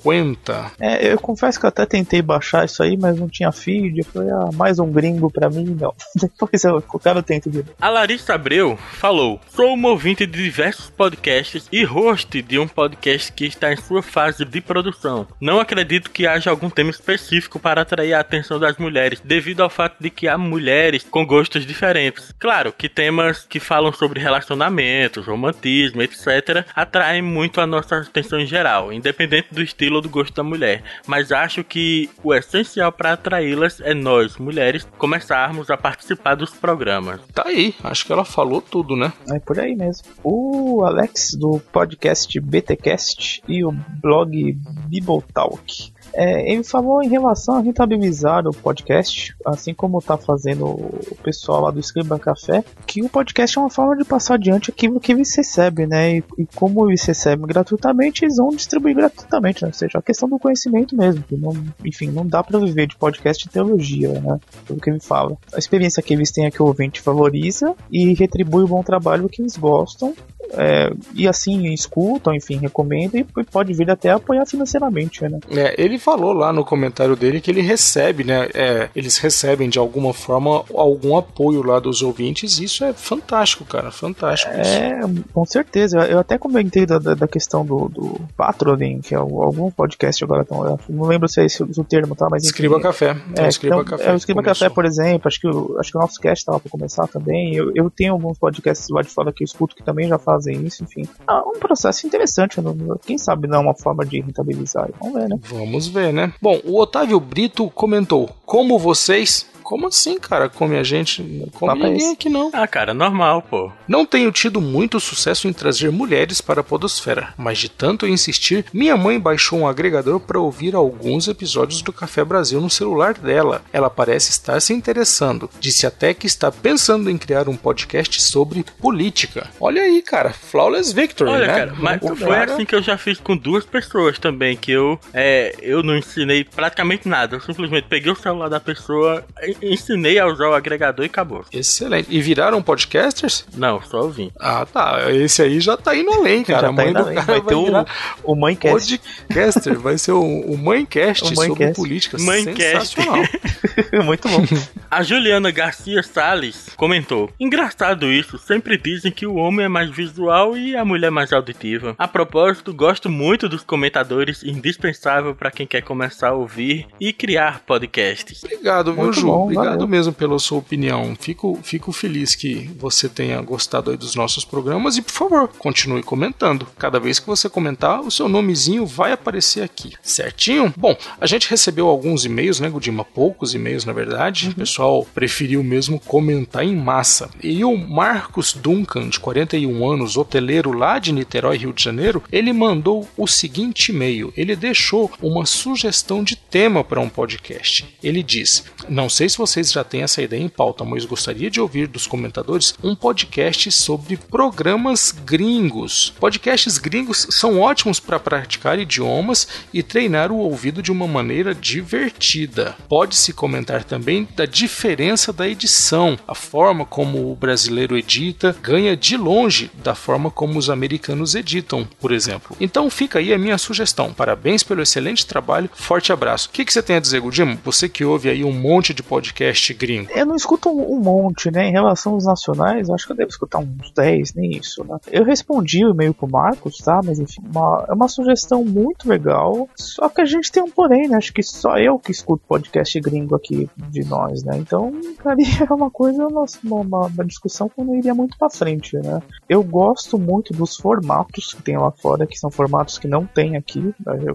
[0.00, 0.72] 50.
[0.80, 3.98] É, eu confesso que eu até tentei baixar isso aí, mas não tinha feed.
[3.98, 5.94] Eu falei, ah, mais um gringo pra mim, não.
[6.16, 10.90] Depois eu, o cara tenta de A Larissa Abreu falou: Sou uma ouvinte de diversos
[10.90, 15.26] podcasts e host de um podcast que está em sua fase de produção.
[15.40, 19.70] Não acredito que haja algum tema específico para atrair a atenção das mulheres devido ao
[19.70, 22.32] fato de que há mulheres com gostos diferentes.
[22.38, 28.46] Claro que temas que falam sobre relacionamentos, romantismo, etc., atraem muito a nossa atenção em
[28.46, 30.82] geral, independente do estilo ou do gosto da mulher.
[31.06, 37.20] Mas acho que o essencial para atraí-las é nós, mulheres, começarmos a participar dos programas.
[37.34, 39.12] Tá aí, acho que ela falou tudo, né?
[39.30, 40.08] É por aí mesmo.
[40.22, 44.52] O Alex do podcast BTcast e o blog
[44.88, 45.92] Bibotalk.
[46.12, 51.62] É, ele falou em relação a rentabilizar o podcast, assim como está fazendo o pessoal
[51.62, 55.12] lá do Escriba Café, que o podcast é uma forma de passar adiante aquilo que
[55.12, 56.16] eles recebem, né?
[56.16, 59.68] E, e como eles recebem gratuitamente, eles vão distribuir gratuitamente, né?
[59.68, 61.22] Ou seja, a questão do conhecimento mesmo.
[61.22, 61.52] Que não,
[61.84, 64.38] enfim, não dá para viver de podcast de teologia, né?
[64.66, 65.36] Pelo que ele fala.
[65.54, 69.28] A experiência que eles têm é que o ouvinte valoriza e retribui o bom trabalho
[69.28, 70.14] que eles gostam
[70.52, 75.38] é, e assim escutam, enfim, recomendam e pode vir até apoiar financeiramente, né?
[75.50, 78.48] É, ele falou lá no comentário dele que ele recebe, né?
[78.54, 82.58] É, eles recebem de alguma forma algum apoio lá dos ouvintes.
[82.58, 84.52] E isso é fantástico, cara, fantástico.
[84.52, 85.24] É, isso.
[85.32, 85.98] com certeza.
[86.06, 90.42] Eu até comentei da, da, da questão do, do Patronin, que é algum podcast agora,
[90.42, 92.28] então, não lembro se é esse o termo, tá?
[92.30, 93.16] Mas enfim, Escriba Café.
[93.36, 94.10] É, é, Escriba então, Café.
[94.10, 95.28] É o Escriba Café, por exemplo.
[95.28, 97.54] Acho que, o, acho que o nosso cast estava para começar também.
[97.54, 100.39] Eu, eu tenho alguns podcasts lá de fora que eu escuto que também já fazem
[100.46, 101.02] isso, enfim.
[101.28, 102.56] É um processo interessante,
[103.04, 104.88] quem sabe não é uma forma de rentabilizar.
[105.00, 105.38] Vamos ver, né?
[105.42, 106.32] Vamos ver, né?
[106.40, 110.48] Bom, o Otávio Brito comentou: Como vocês Como assim, cara?
[110.48, 111.22] Come a gente?
[111.22, 112.50] Não come Papo é ninguém aqui não.
[112.52, 113.70] Ah, cara, normal, pô.
[113.86, 118.10] Não tenho tido muito sucesso em trazer mulheres para a podosfera, mas de tanto eu
[118.10, 123.14] insistir, minha mãe baixou um agregador para ouvir alguns episódios do Café Brasil no celular
[123.14, 123.62] dela.
[123.72, 125.48] Ela parece estar se interessando.
[125.60, 129.50] Disse até que está pensando em criar um podcast sobre política.
[129.60, 131.54] Olha aí, cara, flawless victory, Olha, né?
[131.54, 132.54] cara, mas Muito foi cara.
[132.54, 136.42] assim que eu já fiz com duas pessoas também, que eu, é, eu não ensinei
[136.42, 137.36] praticamente nada.
[137.36, 139.24] Eu simplesmente peguei o celular da pessoa,
[139.62, 141.44] ensinei a usar o agregador e acabou.
[141.52, 142.06] Excelente.
[142.10, 143.44] E viraram podcasters?
[143.56, 144.32] Não, só ouvi.
[144.38, 145.10] Ah, tá.
[145.10, 146.60] Esse aí já tá indo além, cara.
[146.62, 147.14] Já a tá mãe do além.
[147.14, 147.86] cara Vai vai, ter o- virar
[148.24, 148.98] O Mãecast.
[148.98, 149.78] podcaster.
[149.78, 151.74] vai ser o, o Mãecast O sobre Mãecast.
[151.76, 152.16] política.
[152.20, 152.94] Mãecast.
[152.94, 153.24] Sensacional.
[154.04, 154.44] Muito bom.
[154.90, 160.56] A Juliana Garcia Salles comentou: Engraçado isso, sempre dizem que o homem é mais visual
[160.56, 161.94] e a mulher mais auditiva.
[161.98, 167.60] A propósito, gosto muito dos comentadores, indispensável para quem quer começar a ouvir e criar
[167.66, 168.42] podcasts.
[168.44, 169.26] Obrigado, Ju?
[169.26, 169.88] bom, Obrigado valeu.
[169.88, 171.16] mesmo pela sua opinião.
[171.18, 176.02] Fico, fico feliz que você tenha gostado aí dos nossos programas e, por favor, continue
[176.02, 176.66] comentando.
[176.78, 180.72] Cada vez que você comentar, o seu nomezinho vai aparecer aqui, certinho?
[180.76, 183.04] Bom, a gente recebeu alguns e-mails, né, Gudima?
[183.04, 184.46] Poucos e-mails, na verdade.
[184.46, 184.52] Uhum.
[184.52, 187.30] O pessoal preferiu mesmo comentar em massa.
[187.42, 192.52] E o Marcos Duncan, de 41 anos, hoteleiro lá de Niterói, Rio de Janeiro, ele
[192.52, 194.32] mandou o seguinte e-mail.
[194.36, 197.86] Ele deixou uma sugestão de tema para um podcast.
[198.02, 201.60] Ele diz: Não sei se vocês já têm essa ideia em pauta, mas gostaria de
[201.60, 206.12] ouvir dos comentadores um podcast sobre programas gringos.
[206.18, 212.76] Podcasts gringos são ótimos para praticar idiomas e treinar o ouvido de uma maneira divertida.
[212.88, 219.16] Pode-se comentar também da diferença da edição, a forma como o brasileiro edita ganha de
[219.16, 222.56] longe da forma como os americanos editam, por exemplo.
[222.60, 224.12] Então fica aí a minha sugestão.
[224.12, 226.48] Parabéns pelo excelente trabalho, forte abraço.
[226.48, 227.58] O que, que você tem a dizer, Gudimo?
[227.64, 230.10] Você que ouve aí um monte de podcast gringo.
[230.14, 231.68] Eu não escuto um, um monte, né?
[231.68, 234.96] Em relação aos nacionais, acho que eu devo escutar uns 10, nem isso, né?
[235.10, 237.00] Eu respondi o e-mail pro Marcos, tá?
[237.04, 239.68] Mas enfim, uma- é uma sugestão muito legal.
[239.76, 241.16] Só que a gente tem um porém, né?
[241.18, 244.56] Acho que só eu que escuto podcast gringo aqui de nós, né?
[244.56, 245.36] Então, cara,
[245.70, 249.20] é uma coisa, nossa, uma, uma- discussão que não iria muito pra frente, né?
[249.48, 253.56] Eu gosto muito dos formatos que tem lá fora, que são formatos que não tem
[253.56, 253.94] aqui.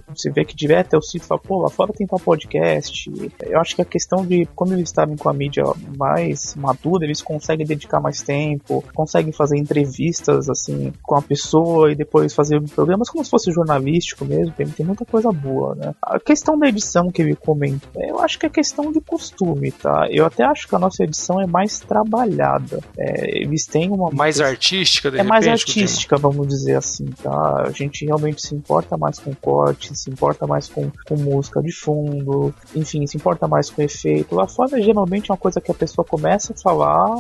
[0.10, 3.12] Você vê que direto eu cito e falo, pô, lá fora tem tal podcast.
[3.42, 5.64] Eu acho que a questão de como eles estavam com a mídia
[5.98, 11.96] mais madura, eles conseguem dedicar mais tempo, conseguem fazer entrevistas assim com a pessoa e
[11.96, 14.54] depois fazer programas como se fosse jornalístico mesmo.
[14.54, 15.94] Tem, tem muita coisa boa, né?
[16.02, 20.08] A questão da edição que ele comenta, eu acho que é questão de costume, tá?
[20.10, 22.80] Eu até acho que a nossa edição é mais trabalhada.
[22.98, 25.84] É, eles têm uma Mais artística, de é mais repente, Gudimo?
[25.84, 27.64] artística, vamos dizer assim, tá?
[27.66, 31.72] A gente realmente se importa mais com corte, se importa mais com, com música de
[31.72, 34.36] fundo, enfim, se importa mais com efeito.
[34.36, 37.18] Lá fora, geralmente, é uma coisa que a pessoa começa a falar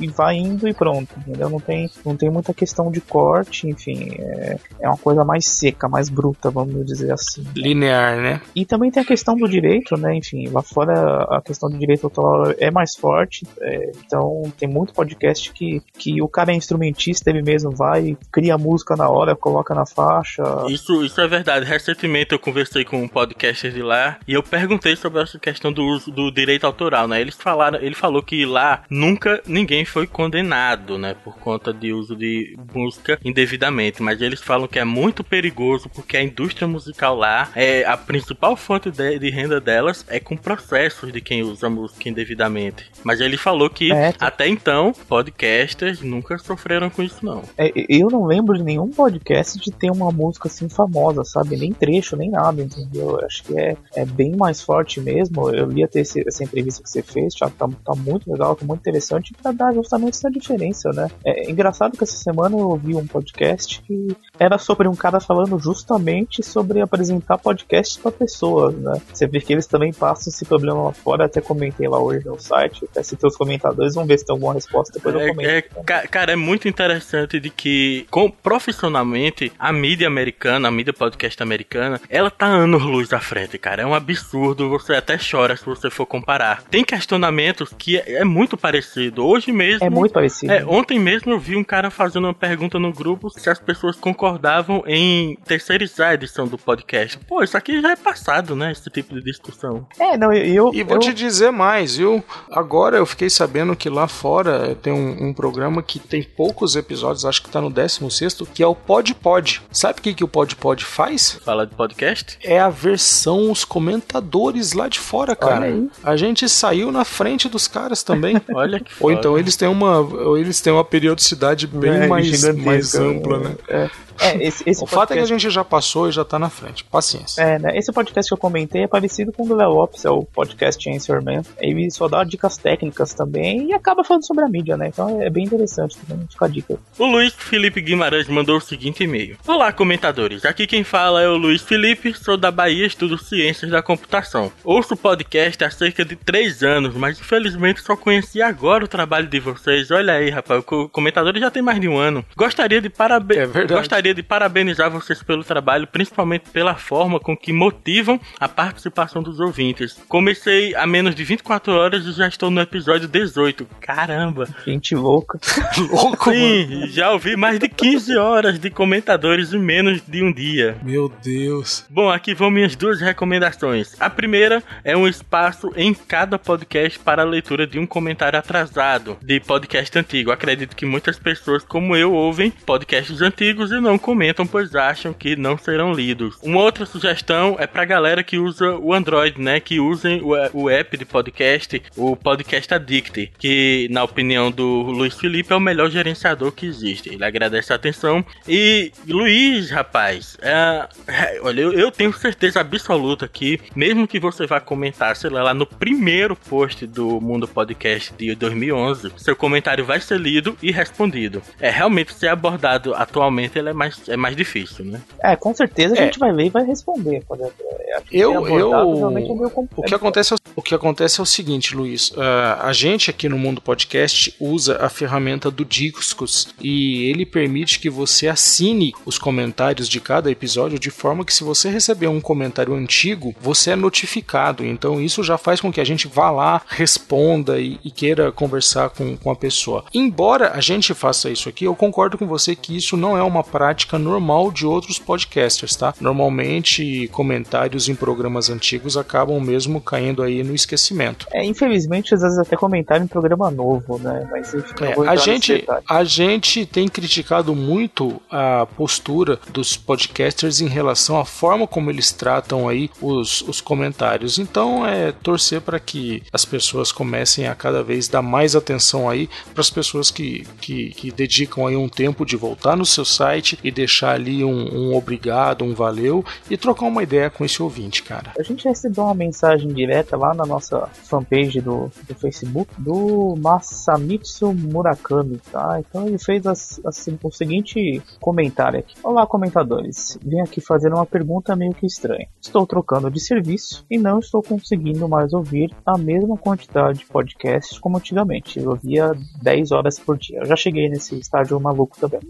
[0.00, 1.48] e vai indo e pronto, entendeu?
[1.48, 5.88] Não tem, não tem muita questão de corte, enfim, é, é uma coisa mais seca,
[5.88, 7.44] mais bruta, vamos dizer assim.
[7.54, 8.40] Linear, né?
[8.54, 10.16] E também tem a questão do direito, né?
[10.16, 13.46] Enfim, lá fora a questão do direito autoral é mais forte.
[13.60, 18.54] é, então tem muito podcast que, que o cara é instrumentista, ele mesmo vai, cria
[18.54, 20.42] a música na hora, coloca na faixa.
[20.68, 21.66] Isso, isso é verdade.
[21.66, 25.84] Recentemente eu conversei com um podcaster de lá e eu perguntei sobre essa questão do
[25.84, 27.20] uso do direito autoral, né?
[27.20, 32.14] Eles falaram, ele falou que lá nunca ninguém foi condenado, né, por conta de uso
[32.16, 37.48] de música indevidamente, mas eles falam que é muito perigoso porque a indústria musical lá
[37.54, 42.08] é a principal fonte de, de renda delas é com processos de quem usa música
[42.08, 42.90] indevidamente.
[43.02, 44.26] Mas ele falou que É, tá.
[44.26, 47.42] até então podcasters nunca sofreram com isso não.
[47.56, 51.56] É, eu não lembro de nenhum podcast de ter uma música assim famosa, sabe?
[51.56, 53.18] Nem trecho, nem nada, entendeu?
[53.18, 55.50] Eu acho que é, é bem mais forte mesmo.
[55.50, 58.80] Eu li até essa entrevista que você fez, Thiago, tá, tá muito legal, tá muito
[58.80, 61.08] interessante pra dar justamente essa diferença, né?
[61.24, 65.56] É engraçado que essa semana eu ouvi um podcast que era sobre um cara falando
[65.58, 69.00] justamente sobre apresentar podcasts pra pessoas, né?
[69.12, 72.40] Você vê que eles também passam esse problema lá fora, até comentei lá hoje no
[72.40, 75.48] site, até citei os comentadores, vamos ver se tem alguma resposta, depois eu É, comento.
[75.50, 80.92] é, ca- cara, é muito interessante de que, com, profissionalmente, a mídia americana, a mídia
[80.92, 83.82] podcast americana, ela tá anos luz à frente, cara.
[83.82, 86.62] É um absurdo, você até chora se você for comparar.
[86.64, 89.24] Tem questionamentos que é, é muito parecido.
[89.24, 89.84] Hoje mesmo.
[89.86, 90.52] É muito parecido.
[90.52, 93.94] É, ontem mesmo eu vi um cara fazendo uma pergunta no grupo se as pessoas
[93.96, 97.18] concordam concordavam em terceirizar a edição do podcast.
[97.28, 98.72] Pô, isso aqui já é passado, né?
[98.72, 99.86] Esse tipo de discussão.
[99.98, 100.70] É, não, eu.
[100.72, 101.00] E vou eu...
[101.00, 102.24] te dizer mais, viu?
[102.50, 107.24] Agora eu fiquei sabendo que lá fora tem um, um programa que tem poucos episódios,
[107.24, 109.62] acho que tá no 16, que é o Pod Pod.
[109.70, 111.38] Sabe o que, que o Pod Pod faz?
[111.44, 112.38] Fala de podcast?
[112.42, 115.72] É a versão, os comentadores lá de fora, cara.
[116.02, 118.40] A gente saiu na frente dos caras também.
[118.54, 122.54] Olha que Ou então eles têm uma, ou eles têm uma periodicidade bem É, mais,
[122.54, 123.40] mais ampla, é.
[123.40, 123.56] né?
[123.68, 123.90] É,
[124.22, 126.38] é, esse, esse O fato é que a podcast- gente já passou e já tá
[126.38, 126.84] na frente.
[126.84, 127.40] Paciência.
[127.42, 127.76] É, né?
[127.76, 130.88] Esse podcast que eu comentei é parecido com o do Léo Lopes, é o podcast
[130.90, 131.42] Answer Man.
[131.60, 134.88] Ele só dá dicas técnicas também e acaba falando sobre a mídia, né?
[134.88, 136.78] Então é bem interessante também, fica a dica.
[136.98, 139.36] O Luiz Felipe Guimarães mandou o seguinte e-mail.
[139.46, 140.44] Olá, comentadores.
[140.44, 144.52] Aqui quem fala é o Luiz Felipe, sou da Bahia, estudo Ciências da Computação.
[144.64, 149.26] Ouço o podcast há cerca de 3 anos, mas infelizmente só conheci agora o trabalho
[149.26, 149.90] de vocês.
[149.90, 152.24] Olha aí, rapaz, o comentador já tem mais de um ano.
[152.36, 153.80] Gostaria de, parabe É verdade.
[153.80, 159.40] Gostaria de parabenizar vocês pelo trabalho, principalmente pela forma com que motivam a participação dos
[159.40, 159.98] ouvintes.
[160.08, 163.66] Comecei há menos de 24 horas e já estou no episódio 18.
[163.80, 164.48] Caramba!
[164.64, 165.38] Gente louca.
[165.90, 166.40] Louco, mano.
[166.40, 170.76] Sim, já ouvi mais de 15 horas de comentadores em menos de um dia.
[170.82, 171.84] Meu Deus.
[171.88, 173.94] Bom, aqui vão minhas duas recomendações.
[174.00, 179.16] A primeira é um espaço em cada podcast para a leitura de um comentário atrasado
[179.22, 180.30] de podcast antigo.
[180.30, 185.36] Acredito que muitas pessoas, como eu, ouvem podcasts antigos e não comentam, pois acham que
[185.36, 186.36] não serão lidos.
[186.42, 189.60] Uma outra sugestão é pra galera que usa o Android, né?
[189.60, 195.52] Que usem o, app de podcast, o Podcast Addict, que, na opinião do Luiz Felipe,
[195.52, 197.10] é o melhor gerenciador que existe.
[197.12, 198.24] Ele agradece a atenção.
[198.48, 204.46] E, Luiz, rapaz, é, é, olha, eu, eu tenho certeza absoluta que, mesmo que você
[204.46, 209.84] vá comentar, sei lá, lá no primeiro post do Mundo Podcast de 2011, seu comentário
[209.84, 211.42] vai ser lido e respondido.
[211.60, 215.00] É, realmente, ser abordado atualmente ele é mais, é mais difícil, né?
[215.22, 216.04] É, com certeza a É.
[216.06, 217.22] gente vai ler e vai responder.
[217.26, 218.58] Pode- é, que Eu, abordado
[218.90, 219.32] eu, realmente é
[219.76, 222.12] o que acontece é o, que acontece é o seguinte, Luiz.
[222.16, 227.78] ah, a gente aqui no Mundo Podcast usa a ferramenta do Discos e ele permite
[227.80, 232.20] que você assine os comentários de cada episódio de forma que se você receber um
[232.20, 234.64] comentário antigo, você é notificado.
[234.64, 238.90] Então isso já faz com que a gente vá lá, responda e, e queira conversar
[238.90, 239.84] com, com a pessoa.
[239.92, 243.42] Embora a gente faça isso aqui, eu concordo com você que isso não é uma
[243.42, 245.94] prática normal de outros podcasters, tá?
[246.00, 251.26] Normalmente comentários em programas antigos acabam mesmo caindo aí no esquecimento.
[251.32, 254.26] É, infelizmente, às vezes até comentário em programa novo, né?
[254.30, 260.68] Mas enfim, É, a, gente, a gente tem criticado muito a postura dos podcasters em
[260.68, 264.38] relação à forma como eles tratam aí os, os comentários.
[264.38, 269.28] Então é torcer para que as pessoas comecem a cada vez dar mais atenção aí
[269.52, 273.58] para as pessoas que, que, que dedicam aí um tempo de voltar no seu site
[273.62, 278.02] e deixar ali um, um obrigado, um valeu e trocar uma ideia com esse ouvinte,
[278.02, 278.32] cara.
[278.38, 284.52] A gente recebeu uma mensagem direta lá na nossa fanpage do, do Facebook do Masamitsu
[284.52, 285.80] Murakami, tá?
[285.80, 288.94] Então ele fez o seguinte comentário aqui.
[289.02, 290.18] Olá, comentadores.
[290.22, 292.28] Vim aqui fazer uma pergunta meio que estranha.
[292.40, 297.78] Estou trocando de serviço e não estou conseguindo mais ouvir a mesma quantidade de podcasts
[297.78, 298.58] como antigamente.
[298.58, 299.12] Eu ouvia
[299.42, 300.40] 10 horas por dia.
[300.40, 302.20] Eu já cheguei nesse estágio maluco também.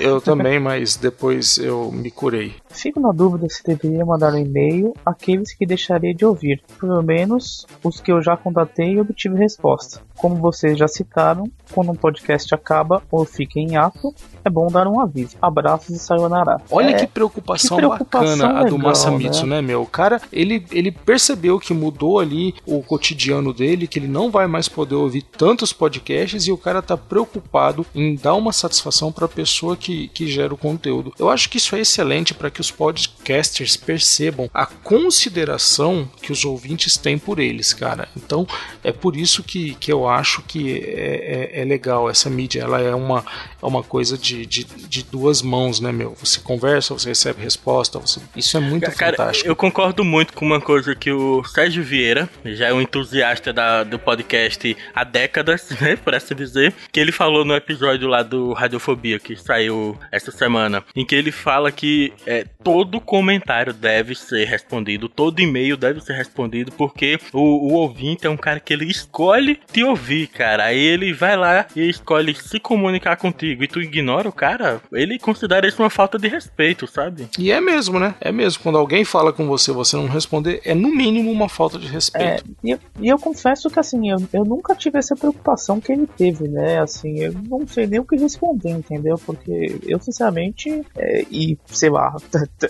[0.00, 2.54] Eu também, mas depois eu me curei.
[2.68, 7.66] Fico na dúvida se deveria mandar um e-mail àqueles que deixarei de ouvir, pelo menos
[7.82, 10.02] os que eu já contatei e obtive resposta.
[10.16, 14.14] Como vocês já citaram, quando um podcast acaba ou fica em ato,
[14.46, 15.36] é bom dar um aviso.
[15.42, 16.60] Abraços e sayonara.
[16.70, 19.60] Olha É, que preocupação, que preocupação bacana a do legal, Masamitsu, né?
[19.60, 19.82] meu?
[19.82, 24.46] O cara, ele, ele percebeu que mudou ali o cotidiano dele, que ele não vai
[24.46, 29.26] mais poder ouvir tantos podcasts e o cara tá preocupado em dar uma satisfação para
[29.26, 31.12] a pessoa que, que gera o conteúdo.
[31.18, 36.44] Eu acho que isso é excelente para que os podcasters percebam a consideração que os
[36.44, 38.08] ouvintes têm por eles, cara.
[38.16, 38.46] Então,
[38.84, 42.62] é por isso que, que eu acho que é, é, é legal essa mídia.
[42.62, 43.24] Ela é uma,
[43.62, 46.14] é uma coisa de, de, de duas mãos, né, meu?
[46.20, 48.20] Você conversa, você recebe resposta, você...
[48.36, 49.48] isso é muito Cara, fantástico.
[49.48, 53.84] eu concordo muito com uma coisa que o Sérgio Vieira, já é um entusiasta da-
[53.84, 58.52] do podcast há décadas, né, por assim dizer, que ele falou no episódio lá do
[58.52, 64.44] Radiofobia, que saiu essa semana, em que ele fala que é, todo comentário deve ser
[64.44, 68.86] respondido, todo e-mail deve ser respondido, porque o, o ouvinte é um cara que ele
[68.86, 70.64] escolhe te ouvir, cara.
[70.64, 75.16] Aí ele vai lá e escolhe se comunicar contigo e tu ignora o cara, ele
[75.16, 77.28] considera isso uma falta de respeito, sabe?
[77.38, 78.16] E é mesmo, né?
[78.20, 78.64] É mesmo.
[78.64, 82.42] Quando alguém fala com você você não responder, é no mínimo uma falta de respeito.
[82.44, 85.92] É, e, eu, e eu confesso que assim, eu, eu nunca tive essa preocupação que
[85.92, 86.80] ele teve, né?
[86.80, 89.16] Assim, eu não sei nem o que responder, entendeu?
[89.24, 92.16] Porque eu, sinceramente, é, e sei lá,